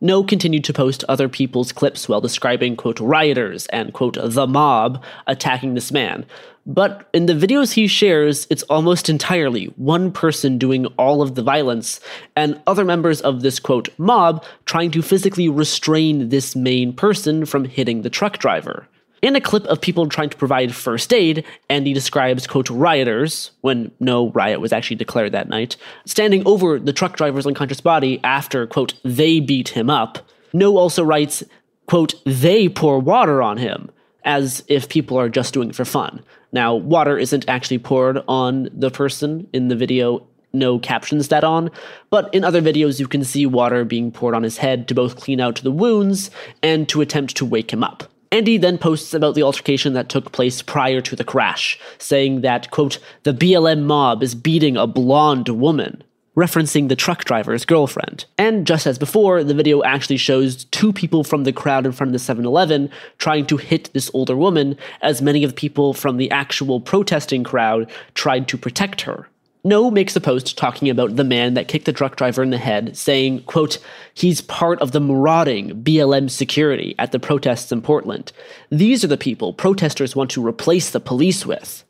[0.00, 5.02] Ngo continued to post other people's clips while describing, quote, rioters and, quote, the mob
[5.26, 6.24] attacking this man,
[6.68, 11.42] But in the videos he shares, it's almost entirely one person doing all of the
[11.42, 11.98] violence,
[12.36, 17.64] and other members of this quote mob trying to physically restrain this main person from
[17.64, 18.86] hitting the truck driver.
[19.22, 23.90] In a clip of people trying to provide first aid, Andy describes, quote, rioters, when
[23.98, 28.66] no riot was actually declared that night, standing over the truck driver's unconscious body after,
[28.66, 30.18] quote, they beat him up.
[30.52, 31.42] Ngo also writes,
[31.86, 33.90] quote, they pour water on him,
[34.24, 36.22] as if people are just doing it for fun.
[36.52, 41.70] Now, water isn't actually poured on the person in the video, Ngo captions that on,
[42.08, 45.16] but in other videos you can see water being poured on his head to both
[45.16, 46.30] clean out the wounds
[46.62, 48.10] and to attempt to wake him up.
[48.30, 52.70] Andy then posts about the altercation that took place prior to the crash, saying that,
[52.70, 56.02] quote, the BLM mob is beating a blonde woman,
[56.38, 58.24] referencing the truck driver's girlfriend.
[58.38, 62.10] And just as before, the video actually shows two people from the crowd in front
[62.10, 65.94] of the 7 Eleven trying to hit this older woman, as many of the people
[65.94, 69.28] from the actual protesting crowd tried to protect her.
[69.64, 72.58] Ngo makes a post talking about the man that kicked the truck driver in the
[72.58, 73.78] head, saying, quote,
[74.14, 78.30] he's part of the marauding BLM security at the protests in Portland.
[78.70, 81.82] These are the people protesters want to replace the police with.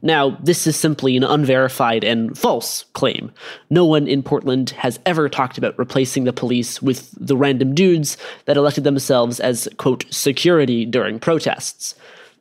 [0.00, 3.32] Now, this is simply an unverified and false claim.
[3.68, 8.16] No one in Portland has ever talked about replacing the police with the random dudes
[8.44, 11.96] that elected themselves as, quote, security during protests.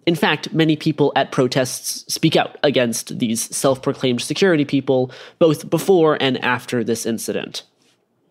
[0.06, 5.70] In fact, many people at protests speak out against these self proclaimed security people, both
[5.70, 7.64] before and after this incident.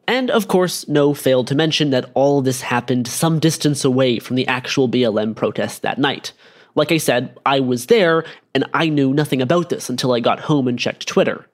[0.09, 4.37] And of course, Ngo failed to mention that all this happened some distance away from
[4.37, 6.33] the actual BLM protest that night.
[6.77, 8.25] Like I said, I was there,
[8.55, 11.47] and I knew nothing about this until I got home and checked Twitter.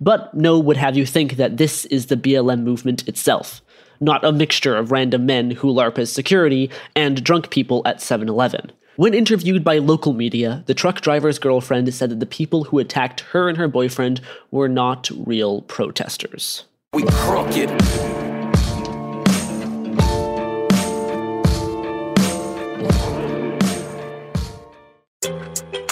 [0.00, 3.60] But Ngo would have you think that this is the BLM movement itself,
[4.00, 8.28] not a mixture of random men who LARP as security and drunk people at 7
[8.28, 8.72] Eleven.
[8.94, 13.20] When interviewed by local media, the truck driver's girlfriend said that the people who attacked
[13.32, 16.64] her and her boyfriend were not real protesters.
[16.92, 18.29] We crooked.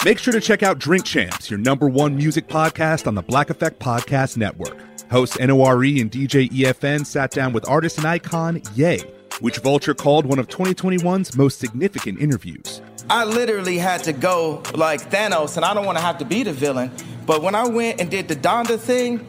[0.05, 3.49] Make sure to check out Drink Champs, your number one music podcast on the Black
[3.49, 4.77] Effect Podcast Network.
[5.11, 8.99] Host NORE and DJ EFN sat down with artist and icon Ye,
[9.41, 12.81] which Vulture called one of 2021's most significant interviews.
[13.09, 16.43] I literally had to go like Thanos, and I don't want to have to be
[16.43, 16.91] the villain.
[17.25, 19.27] But when I went and did the Donda thing,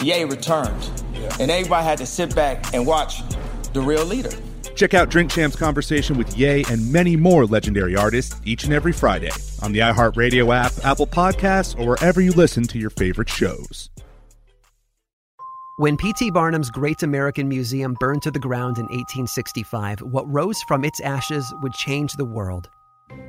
[0.00, 0.90] Ye returned.
[1.40, 3.22] And everybody had to sit back and watch
[3.72, 4.30] the real leader.
[4.78, 8.92] Check out Drink Champs' conversation with Ye and many more legendary artists each and every
[8.92, 13.90] Friday on the iHeartRadio app, Apple Podcasts, or wherever you listen to your favorite shows.
[15.78, 16.30] When P.T.
[16.30, 21.52] Barnum's Great American Museum burned to the ground in 1865, what rose from its ashes
[21.60, 22.70] would change the world.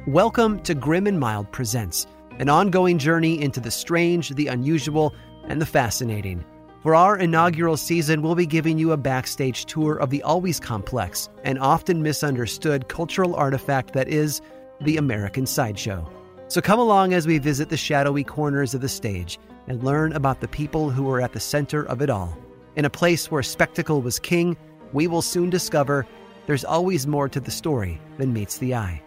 [0.06, 2.06] Welcome to Grim and Mild Presents,
[2.38, 6.46] an ongoing journey into the strange, the unusual, and the fascinating.
[6.82, 11.28] For our inaugural season, we'll be giving you a backstage tour of the always complex
[11.44, 14.40] and often misunderstood cultural artifact that is
[14.80, 16.10] the American Sideshow.
[16.48, 20.40] So come along as we visit the shadowy corners of the stage and learn about
[20.40, 22.38] the people who were at the center of it all.
[22.78, 24.56] In a place where spectacle was king,
[24.94, 26.08] we will soon discover
[26.46, 29.04] there's always more to the story than meets the eye.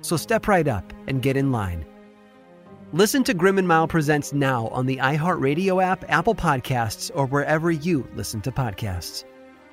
[0.00, 1.86] So step right up and get in line.
[2.94, 7.72] Listen to Grim and Mild Presents now on the iHeartRadio app, Apple Podcasts, or wherever
[7.72, 9.24] you listen to podcasts.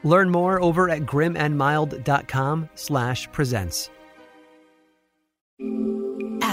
[0.04, 3.92] Learn more over at grimandmild.com slash presents.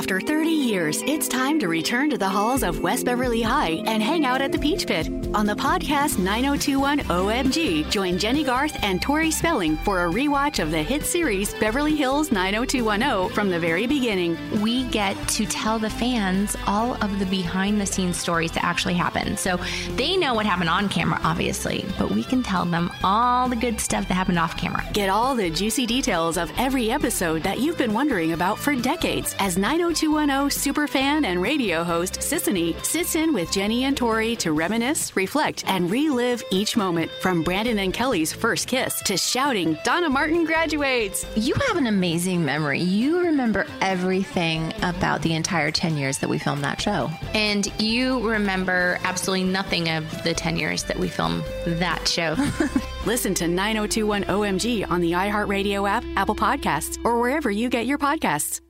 [0.09, 4.03] After 30 years, it's time to return to the halls of West Beverly High and
[4.03, 5.09] hang out at the Peach Pit.
[5.35, 10.71] On the podcast 9021 OMG, join Jennie Garth and Tori Spelling for a rewatch of
[10.71, 14.39] the hit series Beverly Hills 90210 from the very beginning.
[14.63, 18.95] We get to tell the fans all of the behind the scenes stories that actually
[18.95, 19.39] happened.
[19.39, 19.61] So
[19.97, 23.79] they know what happened on camera, obviously, but we can tell them all the good
[23.79, 24.83] stuff that happened off camera.
[24.95, 29.37] Get all the juicy details of every episode that you've been wondering about for decades
[29.39, 29.59] as
[30.01, 35.65] 90210 superfan and radio host Sisanie sits in with Jenny and Tori to reminisce, reflect,
[35.67, 41.27] and relive each moment from Brandon and Kelly's first kiss to shouting, Donna Martin graduates.
[41.37, 42.81] You have an amazing memory.
[42.81, 47.11] You remember everything about the entire 10 years that we filmed that show.
[47.35, 52.37] And you remember absolutely nothing of the 10 years that we filmed that show.
[53.07, 57.99] Listen to 9021 OMG on the iHeartRadio app, Apple Podcasts, or wherever you get your
[57.99, 58.61] podcasts.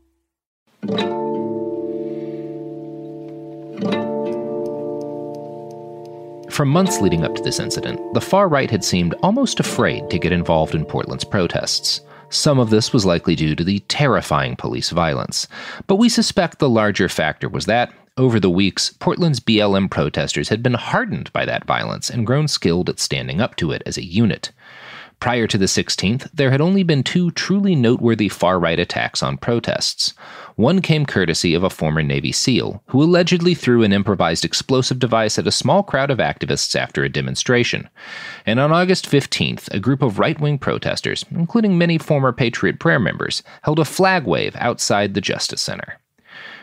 [6.50, 10.18] For months leading up to this incident, the far right had seemed almost afraid to
[10.18, 12.00] get involved in Portland's protests.
[12.30, 15.48] Some of this was likely due to the terrifying police violence,
[15.86, 20.62] but we suspect the larger factor was that, over the weeks, Portland's BLM protesters had
[20.62, 24.04] been hardened by that violence and grown skilled at standing up to it as a
[24.04, 24.50] unit.
[25.20, 29.36] Prior to the 16th, there had only been two truly noteworthy far right attacks on
[29.36, 30.14] protests.
[30.54, 35.36] One came courtesy of a former Navy SEAL, who allegedly threw an improvised explosive device
[35.36, 37.88] at a small crowd of activists after a demonstration.
[38.46, 43.00] And on August 15th, a group of right wing protesters, including many former Patriot Prayer
[43.00, 45.98] members, held a flag wave outside the Justice Center.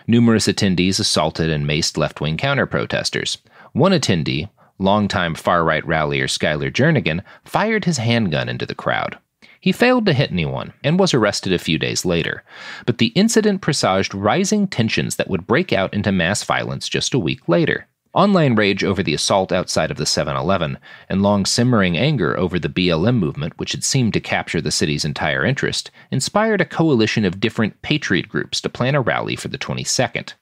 [0.08, 3.38] Numerous attendees assaulted and maced left wing counter protesters.
[3.74, 9.18] One attendee, longtime far right rallier Skyler Jernigan fired his handgun into the crowd.
[9.60, 12.44] He failed to hit anyone and was arrested a few days later,
[12.86, 17.20] but the incident presaged rising tensions that would break out into mass violence just a
[17.20, 17.88] week later.
[18.14, 20.78] Online rage over the assault outside of the 7 Eleven,
[21.10, 25.04] and long simmering anger over the BLM movement, which had seemed to capture the city's
[25.04, 29.58] entire interest, inspired a coalition of different patriot groups to plan a rally for the
[29.58, 30.34] 22nd.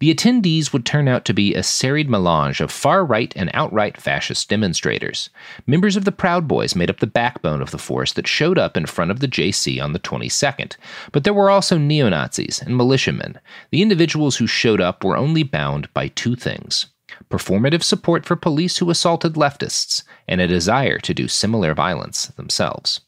[0.00, 4.00] The attendees would turn out to be a serried melange of far right and outright
[4.00, 5.28] fascist demonstrators.
[5.66, 8.76] Members of the Proud Boys made up the backbone of the force that showed up
[8.76, 10.76] in front of the JC on the 22nd,
[11.10, 13.40] but there were also neo Nazis and militiamen.
[13.70, 16.86] The individuals who showed up were only bound by two things
[17.30, 23.00] performative support for police who assaulted leftists, and a desire to do similar violence themselves.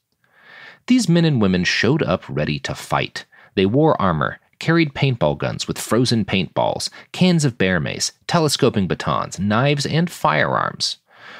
[0.86, 3.26] These men and women showed up ready to fight.
[3.54, 9.40] They wore armor, carried paintball guns with frozen paintballs, cans of bear mace, telescoping batons,
[9.40, 10.98] knives, and firearms.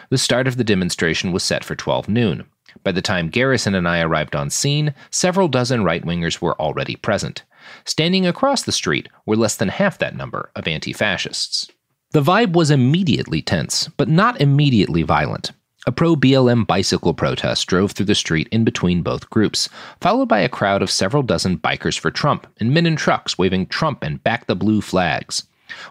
[0.08, 2.46] The start of the demonstration was set for 12 noon.
[2.82, 6.96] By the time Garrison and I arrived on scene, several dozen right wingers were already
[6.96, 7.44] present.
[7.84, 11.70] Standing across the street were less than half that number of anti fascists.
[12.12, 15.52] The vibe was immediately tense, but not immediately violent.
[15.86, 20.40] A pro BLM bicycle protest drove through the street in between both groups, followed by
[20.40, 24.22] a crowd of several dozen bikers for Trump and men in trucks waving Trump and
[24.22, 25.44] back the blue flags.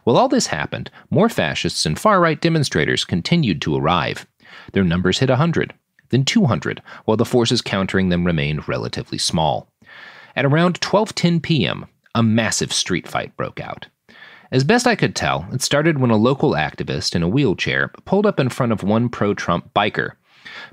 [0.04, 4.28] While all this happened, more fascists and far right demonstrators continued to arrive.
[4.74, 5.74] Their numbers hit 100,
[6.10, 9.72] then 200, while the forces countering them remained relatively small.
[10.36, 13.88] At around 12:10 p.m., a massive street fight broke out.
[14.52, 18.26] As best I could tell, it started when a local activist in a wheelchair pulled
[18.26, 20.14] up in front of one pro Trump biker.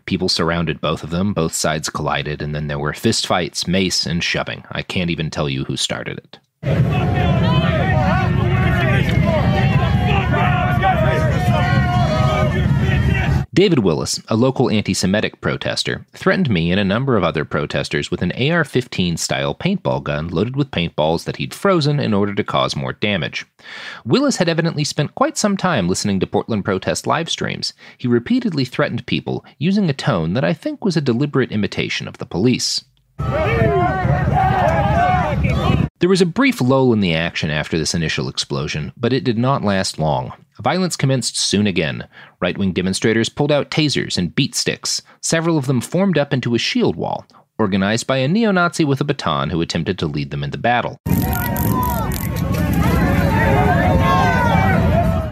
[0.07, 4.25] People surrounded both of them, both sides collided, and then there were fistfights, mace, and
[4.25, 4.65] shoving.
[4.73, 6.39] I can't even tell you who started it.
[13.57, 18.11] David Willis, a local anti Semitic protester, threatened me and a number of other protesters
[18.11, 22.35] with an AR 15 style paintball gun loaded with paintballs that he'd frozen in order
[22.35, 23.47] to cause more damage.
[24.05, 27.73] Willis had evidently spent quite some time listening to Portland protest live streams.
[27.97, 32.19] He repeatedly threatened people using a tone that I think was a deliberate imitation of
[32.19, 32.85] the police.
[35.99, 39.39] There was a brief lull in the action after this initial explosion, but it did
[39.39, 40.35] not last long.
[40.63, 42.07] Violence commenced soon again.
[42.39, 45.01] Right wing demonstrators pulled out tasers and beat sticks.
[45.23, 47.27] Several of them formed up into a shield wall,
[47.59, 50.99] organized by a neo Nazi with a baton who attempted to lead them into battle.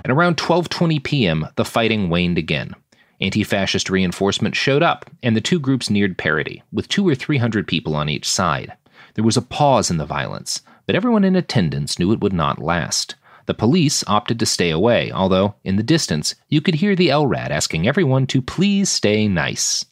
[0.02, 2.74] At around 12:20 p.m., the fighting waned again.
[3.20, 7.94] Anti-fascist reinforcements showed up, and the two groups neared parity, with 2 or 300 people
[7.94, 8.72] on each side.
[9.14, 12.60] There was a pause in the violence, but everyone in attendance knew it would not
[12.60, 13.14] last.
[13.46, 17.50] The police opted to stay away, although, in the distance, you could hear the LRAD
[17.50, 19.84] asking everyone to please stay nice.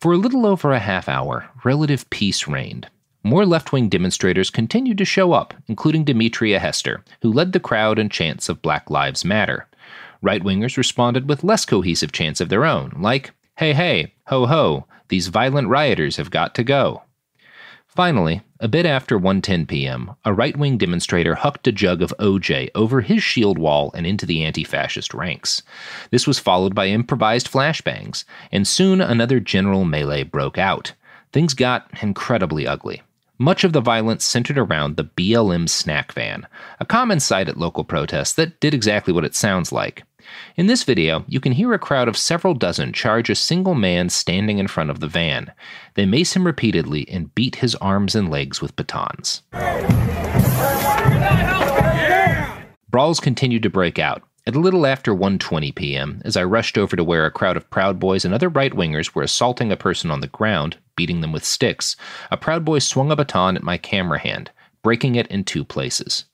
[0.00, 2.88] For a little over a half hour, relative peace reigned.
[3.26, 7.98] More left wing demonstrators continued to show up, including Demetria Hester, who led the crowd
[7.98, 9.66] in chants of Black Lives Matter.
[10.20, 14.84] Right wingers responded with less cohesive chants of their own, like, Hey, hey, ho, ho,
[15.08, 17.04] these violent rioters have got to go.
[17.86, 23.00] Finally, a bit after 1:10 p.m., a right-wing demonstrator hucked a jug of OJ over
[23.00, 25.62] his shield wall and into the anti-fascist ranks.
[26.10, 30.92] This was followed by improvised flashbangs, and soon another general melee broke out.
[31.32, 33.00] Things got incredibly ugly.
[33.38, 36.46] Much of the violence centered around the BLM snack van,
[36.78, 40.04] a common sight at local protests that did exactly what it sounds like.
[40.56, 44.08] In this video, you can hear a crowd of several dozen charge a single man
[44.08, 45.52] standing in front of the van.
[45.94, 49.42] They mace him repeatedly and beat his arms and legs with batons.
[52.88, 54.22] Brawls continued to break out.
[54.46, 57.70] At a little after 1:20 p.m., as I rushed over to where a crowd of
[57.70, 61.46] Proud Boys and other right-wingers were assaulting a person on the ground, beating them with
[61.46, 61.96] sticks,
[62.30, 64.50] a Proud Boy swung a baton at my camera hand,
[64.82, 66.26] breaking it in two places.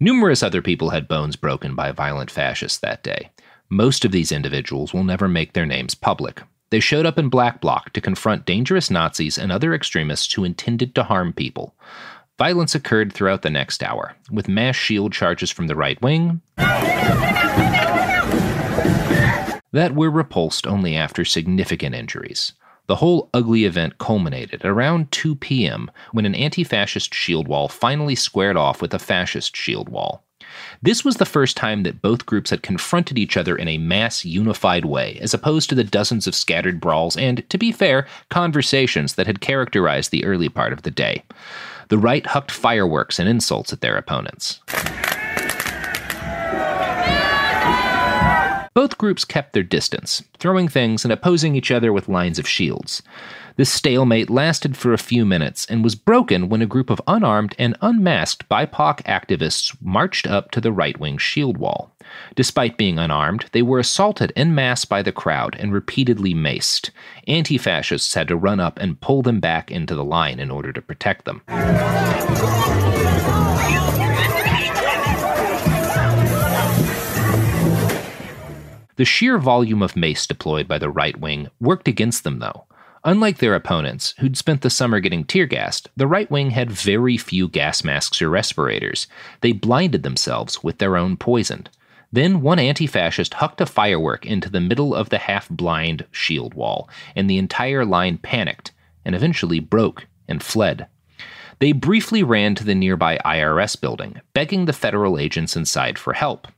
[0.00, 3.30] Numerous other people had bones broken by violent fascists that day.
[3.68, 6.42] Most of these individuals will never make their names public.
[6.70, 10.96] They showed up in Black Bloc to confront dangerous Nazis and other extremists who intended
[10.96, 11.76] to harm people.
[12.38, 16.40] Violence occurred throughout the next hour, with mass shield charges from the right wing
[19.72, 22.52] that were repulsed only after significant injuries.
[22.86, 25.90] The whole ugly event culminated around 2 p.m.
[26.12, 30.24] when an anti fascist shield wall finally squared off with a fascist shield wall.
[30.80, 34.24] This was the first time that both groups had confronted each other in a mass,
[34.24, 39.14] unified way, as opposed to the dozens of scattered brawls and, to be fair, conversations
[39.14, 41.24] that had characterized the early part of the day.
[41.88, 44.60] The right hucked fireworks and insults at their opponents.
[48.74, 53.02] Both groups kept their distance, throwing things and opposing each other with lines of shields.
[53.58, 57.56] This stalemate lasted for a few minutes and was broken when a group of unarmed
[57.58, 61.90] and unmasked BIPOC activists marched up to the right wing shield wall.
[62.36, 66.90] Despite being unarmed, they were assaulted en masse by the crowd and repeatedly maced.
[67.26, 70.72] Anti fascists had to run up and pull them back into the line in order
[70.72, 71.42] to protect them.
[78.94, 82.64] The sheer volume of mace deployed by the right wing worked against them, though.
[83.04, 87.16] Unlike their opponents, who'd spent the summer getting tear gassed, the right wing had very
[87.16, 89.06] few gas masks or respirators.
[89.40, 91.68] They blinded themselves with their own poison.
[92.10, 96.54] Then one anti fascist hucked a firework into the middle of the half blind shield
[96.54, 98.72] wall, and the entire line panicked
[99.04, 100.86] and eventually broke and fled.
[101.60, 106.48] They briefly ran to the nearby IRS building, begging the federal agents inside for help.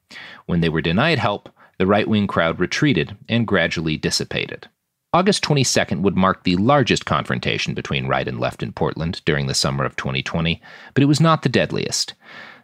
[0.46, 4.68] When they were denied help, the right wing crowd retreated and gradually dissipated.
[5.12, 9.54] August 22nd would mark the largest confrontation between right and left in Portland during the
[9.54, 10.62] summer of 2020,
[10.94, 12.14] but it was not the deadliest.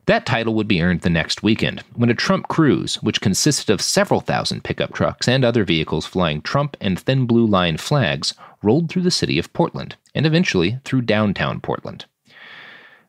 [0.07, 3.83] That title would be earned the next weekend when a Trump cruise, which consisted of
[3.83, 8.33] several thousand pickup trucks and other vehicles flying Trump and thin blue line flags,
[8.63, 12.05] rolled through the city of Portland and eventually through downtown Portland.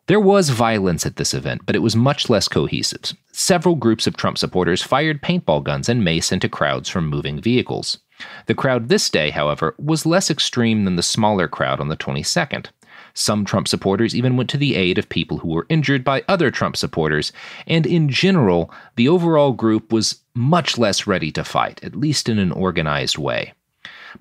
[0.07, 3.13] There was violence at this event, but it was much less cohesive.
[3.33, 7.99] Several groups of Trump supporters fired paintball guns and mace into crowds from moving vehicles.
[8.47, 12.67] The crowd this day, however, was less extreme than the smaller crowd on the 22nd.
[13.13, 16.51] Some Trump supporters even went to the aid of people who were injured by other
[16.51, 17.31] Trump supporters,
[17.65, 22.37] and in general, the overall group was much less ready to fight, at least in
[22.37, 23.53] an organized way.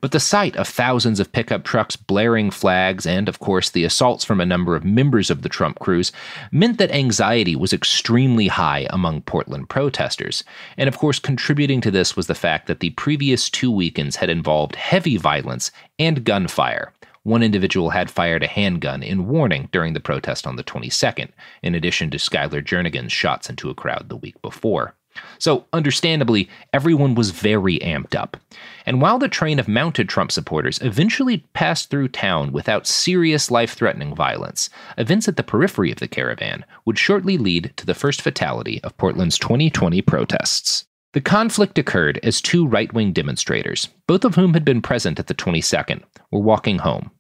[0.01, 4.24] But the sight of thousands of pickup trucks blaring flags and, of course, the assaults
[4.24, 6.12] from a number of members of the Trump crews
[6.51, 10.45] meant that anxiety was extremely high among Portland protesters.
[10.76, 14.30] And, of course, contributing to this was the fact that the previous two weekends had
[14.30, 16.93] involved heavy violence and gunfire.
[17.22, 21.30] One individual had fired a handgun in warning during the protest on the 22nd,
[21.61, 24.95] in addition to Skyler Jernigan's shots into a crowd the week before.
[25.38, 28.36] So, understandably, everyone was very amped up.
[28.84, 33.74] And while the train of mounted Trump supporters eventually passed through town without serious life
[33.74, 38.22] threatening violence, events at the periphery of the caravan would shortly lead to the first
[38.22, 40.84] fatality of Portland's 2020 protests.
[41.12, 45.28] The conflict occurred as two right wing demonstrators, both of whom had been present at
[45.28, 47.10] the 22nd, were walking home.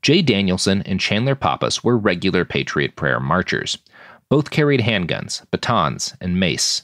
[0.00, 3.78] Jay Danielson and Chandler Pappas were regular Patriot Prayer marchers.
[4.28, 6.82] Both carried handguns, batons, and mace.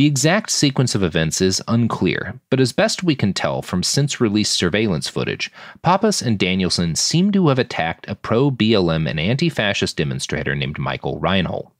[0.00, 4.18] The exact sequence of events is unclear, but as best we can tell from since
[4.18, 9.50] released surveillance footage, Pappas and Danielson seem to have attacked a pro BLM and anti
[9.50, 11.72] fascist demonstrator named Michael Reinoehl.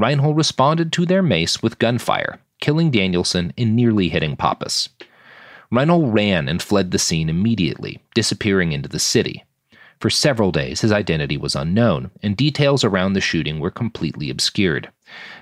[0.00, 4.88] Reinoehl responded to their mace with gunfire, killing Danielson and nearly hitting Pappas.
[5.70, 9.44] Reinoehl ran and fled the scene immediately, disappearing into the city.
[10.00, 14.90] For several days, his identity was unknown, and details around the shooting were completely obscured.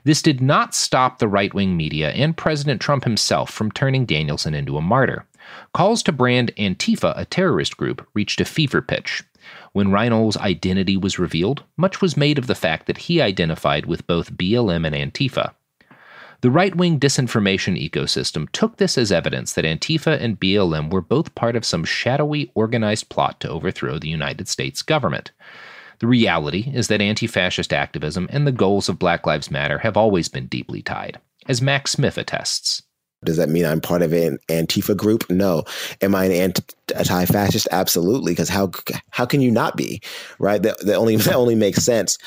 [0.04, 4.54] This did not stop the right wing media and President Trump himself from turning Danielson
[4.54, 5.26] into a martyr.
[5.72, 9.22] Calls to brand Antifa a terrorist group reached a fever pitch.
[9.72, 14.06] When Reinoehl's identity was revealed, much was made of the fact that he identified with
[14.06, 15.52] both BLM and Antifa.
[16.42, 21.34] The right wing disinformation ecosystem took this as evidence that Antifa and BLM were both
[21.34, 25.32] part of some shadowy, organized plot to overthrow the United States government.
[25.98, 29.96] The reality is that anti fascist activism and the goals of Black Lives Matter have
[29.96, 32.82] always been deeply tied, as Max Smith attests.
[33.24, 35.28] Does that mean I'm part of an Antifa group?
[35.30, 35.64] No.
[36.02, 37.66] Am I an anti-fascist?
[37.72, 38.32] Absolutely.
[38.32, 38.70] Because how
[39.10, 40.00] how can you not be
[40.38, 40.62] right?
[40.62, 42.18] That, that only that only makes sense.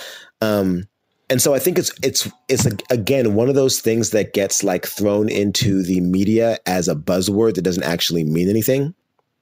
[0.41, 0.87] Um,
[1.29, 4.85] and so I think it's it's it's again one of those things that gets like
[4.85, 8.95] thrown into the media as a buzzword that doesn't actually mean anything.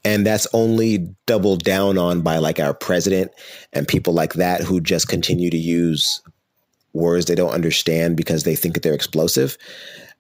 [0.04, 3.32] And that's only doubled down on by like our president
[3.74, 6.22] and people like that who just continue to use
[6.94, 9.58] words they don't understand because they think that they're explosive.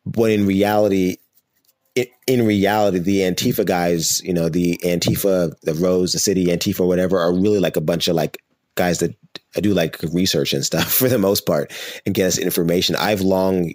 [0.05, 1.17] But in reality,
[1.95, 6.85] it, in reality, the Antifa guys, you know, the Antifa, the Rose, the City Antifa,
[6.85, 8.37] whatever, are really like a bunch of like
[8.75, 9.15] guys that
[9.55, 11.71] I do like research and stuff for the most part
[12.05, 12.95] and get us information.
[12.95, 13.73] I've long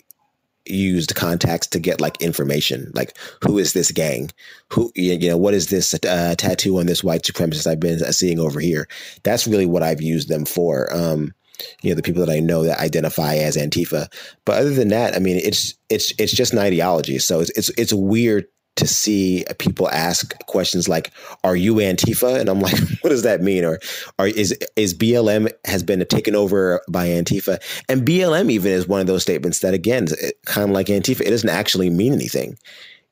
[0.67, 4.31] used contacts to get like information like who is this gang?
[4.71, 8.39] Who you know what is this uh, tattoo on this white supremacist i've been seeing
[8.39, 8.89] over here?
[9.23, 11.35] That's really what i've used them for um
[11.83, 14.13] you know the people that i know that identify as antifa.
[14.45, 17.19] But other than that i mean it's it's it's just an ideology.
[17.19, 18.47] So it's it's, it's a weird
[18.77, 21.13] to see people ask questions like
[21.45, 22.39] are you antifa?
[22.39, 23.65] And i'm like what does that mean?
[23.65, 23.79] Or
[24.27, 27.61] is is blm has been taken over by antifa?
[27.89, 31.21] And blm even is one of those statements that again eh, kind of like antifa.
[31.21, 32.59] It doesn't actually mean anything.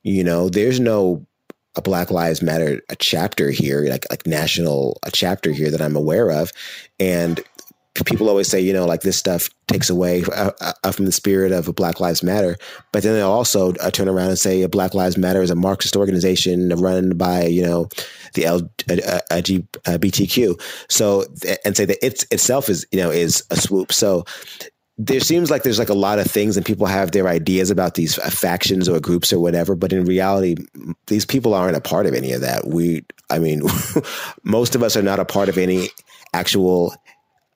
[0.03, 1.25] You know there's no
[1.75, 5.95] a black lives matter a chapter here like like national a chapter here that i'm
[5.95, 6.51] aware of.
[6.99, 7.39] And
[8.05, 11.51] people always say, you know, like this stuff takes away uh, uh, from the spirit
[11.51, 12.57] of Black Lives Matter.
[12.91, 15.95] But then they also uh, turn around and say Black Lives Matter is a Marxist
[15.95, 17.89] organization run by, you know,
[18.33, 20.49] the LGBTQ.
[20.49, 20.55] Uh, uh,
[20.89, 21.25] so,
[21.65, 23.91] and say that it's itself is, you know, is a swoop.
[23.91, 24.25] So
[24.97, 27.95] there seems like there's like a lot of things and people have their ideas about
[27.95, 29.75] these factions or groups or whatever.
[29.75, 30.55] But in reality,
[31.07, 32.67] these people aren't a part of any of that.
[32.67, 33.63] We, I mean,
[34.43, 35.89] most of us are not a part of any
[36.33, 36.93] actual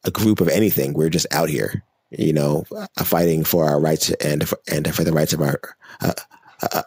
[0.06, 0.94] a group of anything.
[0.94, 5.14] We're just out here, you know, uh, fighting for our rights and and for the
[5.14, 5.60] rights of our
[6.02, 6.14] uh,
[6.62, 6.82] uh,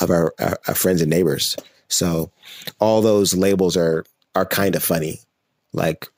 [0.00, 1.56] of our, our, our, friends and neighbors.
[1.88, 2.30] So
[2.80, 4.04] all those labels are
[4.34, 5.20] are kind of funny.
[5.72, 6.08] Like,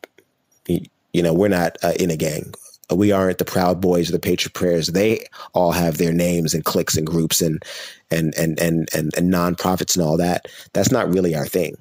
[0.66, 2.54] you know, we're not uh, in a gang.
[2.94, 4.88] We aren't the Proud Boys or the Patriot Prayers.
[4.88, 7.62] They all have their names and cliques and groups and
[8.10, 10.48] and and and and, and nonprofits and all that.
[10.72, 11.76] That's not really our thing.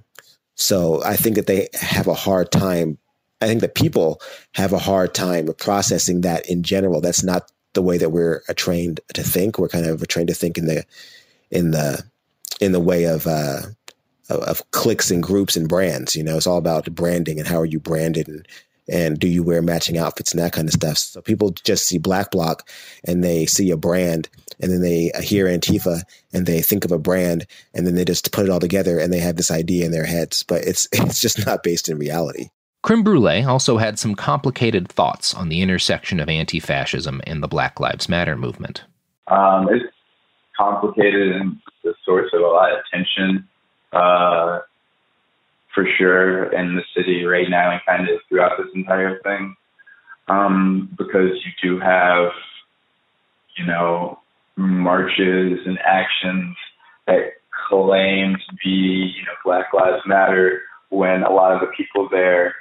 [0.56, 2.98] So I think that they have a hard time
[3.44, 4.22] I think that people
[4.54, 7.02] have a hard time processing that in general.
[7.02, 9.58] That's not the way that we're trained to think.
[9.58, 10.86] We're kind of trained to think in the
[11.52, 12.04] in the
[12.62, 13.62] in the way of uh,
[14.30, 16.16] of cliques and groups and brands.
[16.16, 18.48] You know, it's all about branding and how are you branded and
[18.90, 20.98] and do you wear matching outfits and that kind of stuff.
[20.98, 22.70] So people just see Black Bloc
[23.06, 24.28] and they see a brand
[24.60, 26.02] and then they hear Antifa
[26.34, 29.12] and they think of a brand and then they just put it all together and
[29.12, 30.44] they have this idea in their heads.
[30.44, 32.50] But it's it's just not based in reality.
[32.84, 37.48] Creme Brulee also had some complicated thoughts on the intersection of anti fascism and the
[37.48, 38.84] Black Lives Matter movement.
[39.28, 39.86] Um, it's
[40.58, 43.48] complicated and the source of a lot of tension
[43.94, 44.60] uh,
[45.74, 49.56] for sure in the city right now and kind of throughout this entire thing.
[50.28, 52.32] Um, because you do have,
[53.58, 54.20] you know,
[54.58, 56.58] marches and actions
[57.08, 57.32] that
[57.70, 62.54] claim to be, you know, Black Lives Matter when a lot of the people there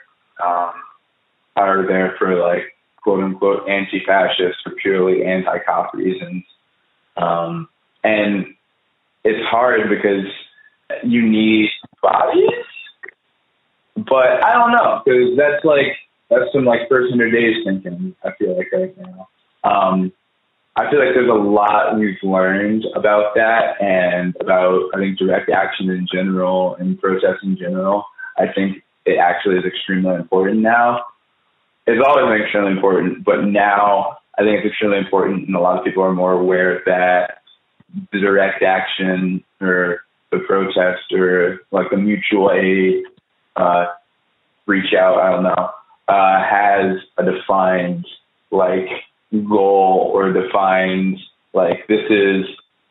[0.44, 0.72] um,
[1.56, 2.72] are there for like
[3.02, 6.44] quote unquote anti-fascist for purely anti-cop reasons.
[7.16, 7.68] Um,
[8.04, 8.46] and
[9.24, 10.26] it's hard because
[11.04, 11.68] you need
[12.02, 12.48] bodies,
[13.96, 15.96] but I don't know because that's like
[16.30, 18.14] that's some like first hundred days thinking.
[18.24, 19.28] I feel like right now.
[19.64, 20.12] Um,
[20.74, 25.50] I feel like there's a lot we've learned about that and about I think direct
[25.50, 28.06] action in general and protests in general.
[28.38, 31.04] I think it actually is extremely important now.
[31.86, 35.78] It's always been extremely important, but now I think it's extremely important, and a lot
[35.78, 37.42] of people are more aware that
[38.12, 40.00] the direct action or
[40.30, 43.04] the protest or like the mutual aid
[43.56, 43.86] uh,
[44.66, 45.70] reach out, I don't know,
[46.08, 48.06] uh, has a defined
[48.50, 48.88] like
[49.48, 51.18] goal or defined
[51.54, 52.46] like this is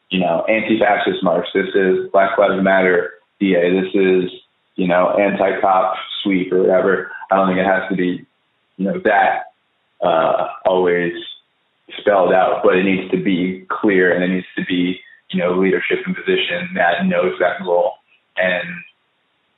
[0.09, 4.31] you know anti-fascist march, this is Black Lives Matter DA, this is
[4.75, 7.11] you know, anti-cop sweep or whatever.
[7.29, 8.25] I don't think it has to be,
[8.77, 9.53] you know, that
[10.05, 11.13] uh, always
[11.99, 14.99] spelled out, but it needs to be clear and it needs to be,
[15.29, 17.93] you know, leadership in position that knows that goal.
[18.37, 18.67] And,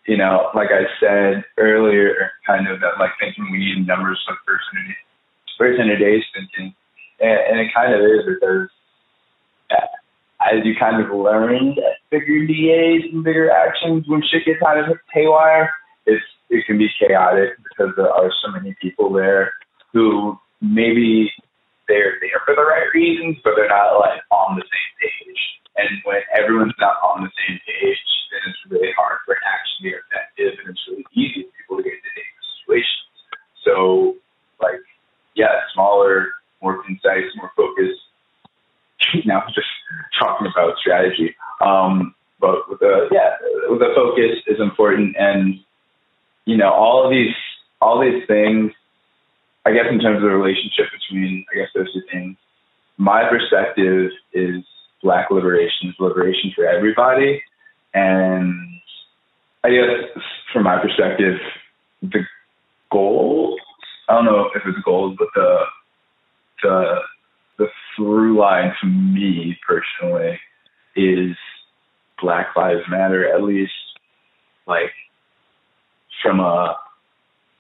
[0.08, 4.36] you know, like I said earlier, kind of that like thinking we need numbers of
[4.46, 4.96] hundred,
[5.58, 6.74] first hundred days thinking,
[7.20, 8.70] and, and it kind of is because
[10.52, 11.76] as you kind of learn
[12.14, 15.74] bigger DAs and bigger actions when shit gets kind of haywire,
[16.06, 19.52] it's it can be chaotic because there are so many people there
[19.92, 21.32] who maybe
[21.90, 25.42] they're there for the right reasons, but they're not like on the same page.
[25.76, 27.98] And when everyone's not on the same page,
[28.30, 31.58] then it's really hard for an action to be effective, and it's really easy for
[31.58, 33.10] people to get into dangerous situations.
[33.66, 33.74] So,
[34.62, 34.86] like,
[35.34, 36.30] yeah, smaller,
[36.62, 36.78] more
[40.80, 41.36] strategy.
[41.62, 43.38] Um, but with the yeah,
[43.70, 45.60] the focus is important, and
[46.46, 47.34] you know all of these
[47.82, 48.72] all these things.
[49.66, 52.36] I guess in terms of the relationship between I guess those two things,
[52.98, 54.64] my perspective is
[55.02, 57.42] black liberation is liberation for everybody,
[57.94, 58.80] and
[59.64, 61.40] I guess from my perspective,
[62.02, 62.26] the
[62.92, 63.58] goal
[64.10, 65.60] I don't know if it's goals, but the
[66.62, 66.96] the
[67.96, 70.40] through line to me personally
[70.96, 71.36] is
[72.22, 73.72] Black Lives Matter, at least
[74.68, 74.92] like
[76.22, 76.78] from a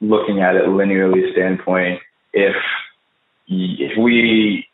[0.01, 2.01] looking at it linearly standpoint,
[2.34, 2.55] if
[3.47, 4.65] if we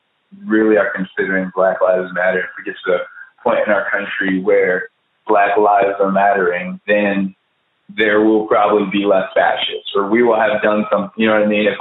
[0.46, 4.42] really are considering Black Lives Matter, if we get to a point in our country
[4.42, 4.90] where
[5.28, 7.36] Black lives are mattering, then
[7.96, 11.12] there will probably be less fascists, or we will have done some.
[11.18, 11.68] You know what I mean?
[11.68, 11.78] If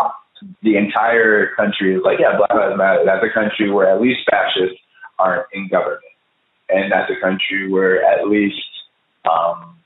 [0.63, 4.21] the entire country is like, yeah, Black Lives Matter, that's a country where at least
[4.31, 4.79] fascists
[5.19, 6.03] aren't in government,
[6.69, 8.63] and that's a country where at least
[9.29, 9.77] um,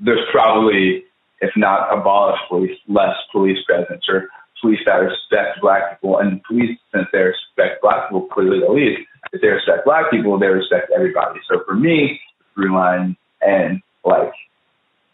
[0.00, 1.04] there's probably,
[1.40, 4.28] if not abolished police, less police presence or
[4.60, 9.02] police that respect black people, and police, since they respect black people, clearly at least,
[9.32, 11.40] if they respect black people, they respect everybody.
[11.48, 12.20] So for me,
[12.54, 14.32] through line and like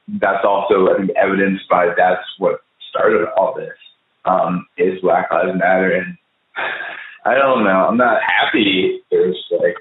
[0.08, 3.76] that's also I think evidenced by that's what started all this
[4.24, 6.16] um, is Black Lives Matter, and
[7.24, 7.86] I don't know.
[7.88, 9.00] I'm not happy.
[9.10, 9.76] There's like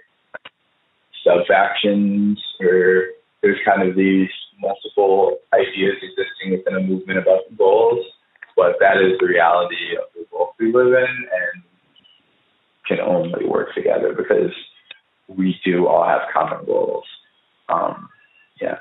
[1.24, 3.08] sub factions or
[3.42, 4.30] there's kind of these
[4.60, 8.06] multiple ideas existing within a movement about the goals,
[8.56, 11.64] but that is the reality of the world we live in, and
[12.86, 14.52] can only work together because
[15.28, 17.06] we do all have common goals.
[17.70, 18.10] Um,
[18.60, 18.80] yeah.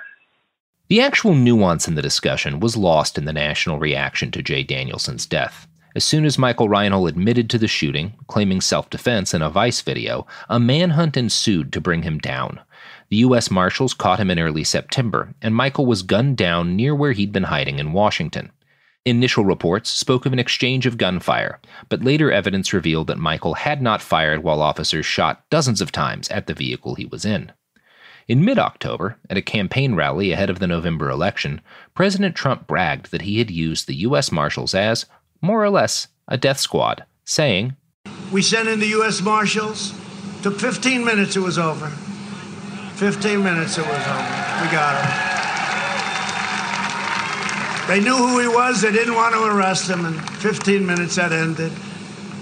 [0.89, 5.26] The actual nuance in the discussion was lost in the national reaction to Jay Danielson's
[5.26, 5.68] death.
[5.95, 9.82] As soon as Michael Reinoehl admitted to the shooting, claiming self defense in a Vice
[9.82, 12.61] video, a manhunt ensued to bring him down.
[13.11, 13.51] The U.S.
[13.51, 17.45] Marshals caught him in early September, and Michael was gunned down near where he'd been
[17.45, 18.51] hiding in Washington.
[19.05, 21.61] Initial reports spoke of an exchange of gunfire,
[21.91, 26.30] but later evidence revealed that Michael had not fired while officers shot dozens of times
[26.30, 27.53] at the vehicle he was in.
[28.29, 31.62] In mid October, at a campaign rally ahead of the November election,
[31.95, 34.31] President Trump bragged that he had used the U.S.
[34.31, 35.07] Marshals as,
[35.41, 37.74] more or less, a death squad, saying,
[38.31, 39.22] We sent in the U.S.
[39.22, 39.95] Marshals.
[40.43, 41.89] Took 15 minutes, it was over.
[42.97, 44.61] 15 minutes, it was over.
[44.61, 45.39] We got him.
[47.89, 48.83] They knew who he was.
[48.83, 50.05] They didn't want to arrest him.
[50.05, 51.72] And 15 minutes that ended.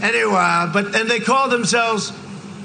[0.03, 2.13] Anyway, but and they called themselves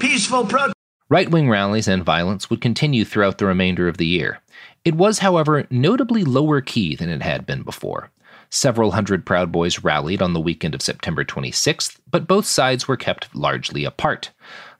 [0.00, 0.81] peaceful protesters.
[1.12, 4.40] Right wing rallies and violence would continue throughout the remainder of the year.
[4.82, 8.10] It was, however, notably lower key than it had been before.
[8.48, 12.96] Several hundred Proud Boys rallied on the weekend of September 26th, but both sides were
[12.96, 14.30] kept largely apart.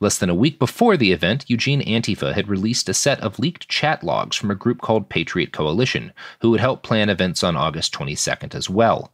[0.01, 3.69] Less than a week before the event, Eugene Antifa had released a set of leaked
[3.69, 7.93] chat logs from a group called Patriot Coalition, who would help plan events on August
[7.93, 9.13] 22nd as well.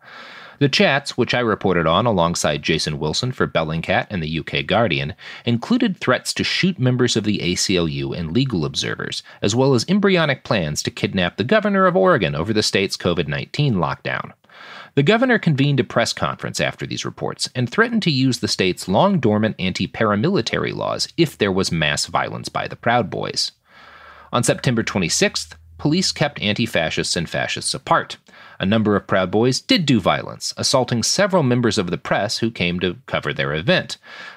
[0.59, 5.15] The chats, which I reported on alongside Jason Wilson for Bellingcat and the UK Guardian,
[5.45, 10.43] included threats to shoot members of the ACLU and legal observers, as well as embryonic
[10.43, 14.33] plans to kidnap the governor of Oregon over the state's COVID 19 lockdown.
[14.97, 18.89] The governor convened a press conference after these reports and threatened to use the state's
[18.89, 23.53] long dormant anti paramilitary laws if there was mass violence by the Proud Boys.
[24.33, 28.18] On September 26th, police kept anti fascists and fascists apart.
[28.61, 32.51] A number of Proud Boys did do violence, assaulting several members of the press who
[32.51, 33.97] came to cover their event.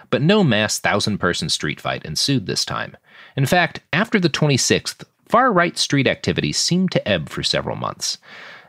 [0.10, 2.96] But no mass thousand person street fight ensued this time.
[3.36, 8.18] In fact, after the 26th, far right street activity seemed to ebb for several months.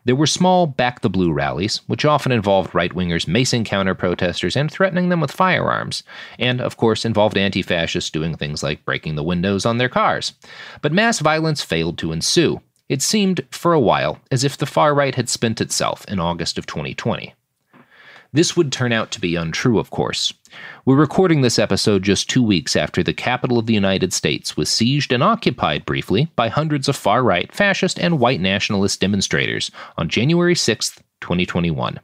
[0.05, 4.57] There were small Back the Blue rallies, which often involved right wingers macing counter protesters
[4.57, 6.03] and threatening them with firearms,
[6.39, 10.33] and, of course, involved anti fascists doing things like breaking the windows on their cars.
[10.81, 12.61] But mass violence failed to ensue.
[12.89, 16.59] It seemed, for a while, as if the far right had spent itself in August
[16.59, 17.35] of 2020.
[18.35, 20.33] This would turn out to be untrue, of course.
[20.87, 24.71] We're recording this episode just two weeks after the capital of the United States was
[24.71, 30.09] sieged and occupied briefly by hundreds of far right, fascist, and white nationalist demonstrators on
[30.09, 32.01] January 6, 2021.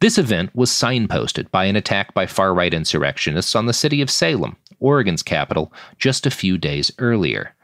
[0.00, 4.10] This event was signposted by an attack by far right insurrectionists on the city of
[4.10, 7.54] Salem, Oregon's capital, just a few days earlier.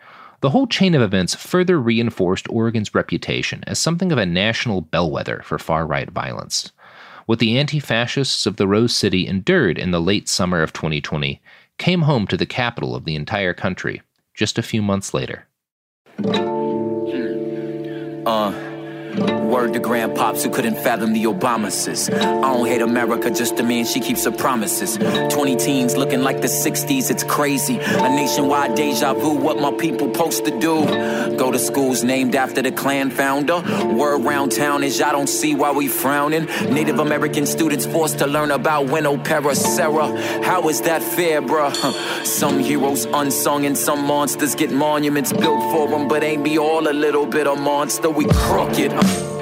[0.40, 5.42] The whole chain of events further reinforced Oregon's reputation as something of a national bellwether
[5.44, 6.70] for far right violence.
[7.26, 11.40] What the anti fascists of the Rose City endured in the late summer of 2020
[11.78, 14.02] came home to the capital of the entire country
[14.34, 15.46] just a few months later.
[18.24, 18.71] Uh,
[19.18, 22.12] Word to grand pops who couldn't fathom the Obamases.
[22.12, 24.96] I don't hate America, just to man she keeps her promises.
[24.96, 27.78] 20 teens looking like the 60s, it's crazy.
[27.78, 30.86] A nationwide deja vu, what my people supposed to do.
[31.36, 33.60] Go to schools named after the Klan founder.
[33.94, 36.46] Word round town is I don't see why we frowning.
[36.72, 39.22] Native American students forced to learn about Winnow
[39.54, 40.08] Sarah.
[40.42, 41.74] How is that fair, bruh?
[42.24, 46.88] Some heroes unsung and some monsters get monuments built for them, but ain't be all
[46.88, 48.08] a little bit of monster.
[48.08, 49.01] We crooked.
[49.02, 49.41] Thank you.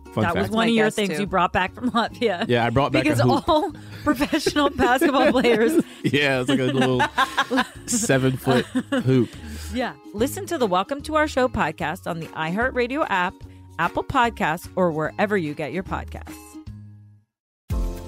[0.13, 0.49] Fun that fact.
[0.49, 1.21] was one of your things too.
[1.21, 2.45] you brought back from Latvia.
[2.47, 3.71] Yeah, I brought back because all
[4.03, 5.81] professional basketball players.
[6.03, 7.01] Yeah, it's like a little
[7.85, 9.29] seven foot hoop.
[9.73, 13.35] Yeah, listen to the Welcome to Our Show podcast on the iHeartRadio app,
[13.79, 16.50] Apple Podcasts, or wherever you get your podcasts.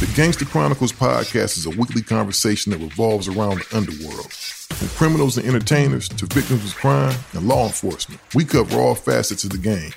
[0.00, 4.32] The Gangster Chronicles podcast is a weekly conversation that revolves around the underworld.
[4.32, 9.44] From criminals and entertainers to victims of crime and law enforcement, we cover all facets
[9.44, 9.92] of the game.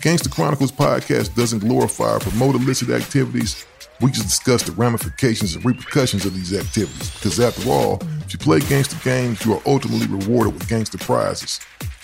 [0.00, 3.66] Gangster Chronicles podcast doesn't glorify or promote illicit activities.
[4.00, 8.38] We just discuss the ramifications and repercussions of these activities because, after all, if you
[8.38, 11.60] play gangster games, you are ultimately rewarded with gangster prizes.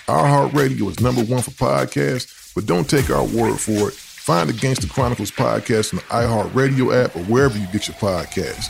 [0.07, 4.53] iHeartRadio is number one for podcasts, but don't take our word for it Find the
[4.53, 8.67] Gangster Chronicles podcast on the iHeartRadio app or wherever you get your podcasts.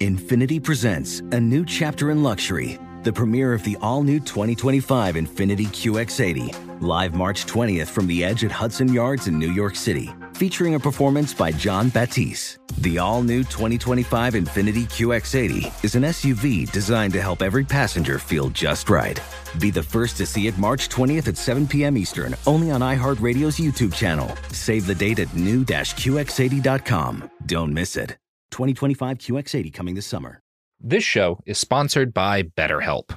[0.00, 5.66] Infiniti presents a new chapter in luxury, the premiere of the all new 2025 Infiniti
[5.66, 10.76] QX80, live March 20th from the edge at Hudson Yards in New York City featuring
[10.76, 12.65] a performance by Jon Batiste.
[12.78, 18.50] The all new 2025 Infiniti QX80 is an SUV designed to help every passenger feel
[18.50, 19.18] just right.
[19.58, 21.96] Be the first to see it March 20th at 7 p.m.
[21.96, 24.30] Eastern, only on iHeartRadio's YouTube channel.
[24.50, 27.30] Save the date at new-QX80.com.
[27.46, 28.18] Don't miss it.
[28.50, 30.42] 2025 QX80 coming this summer.
[30.78, 33.16] This show is sponsored by BetterHelp.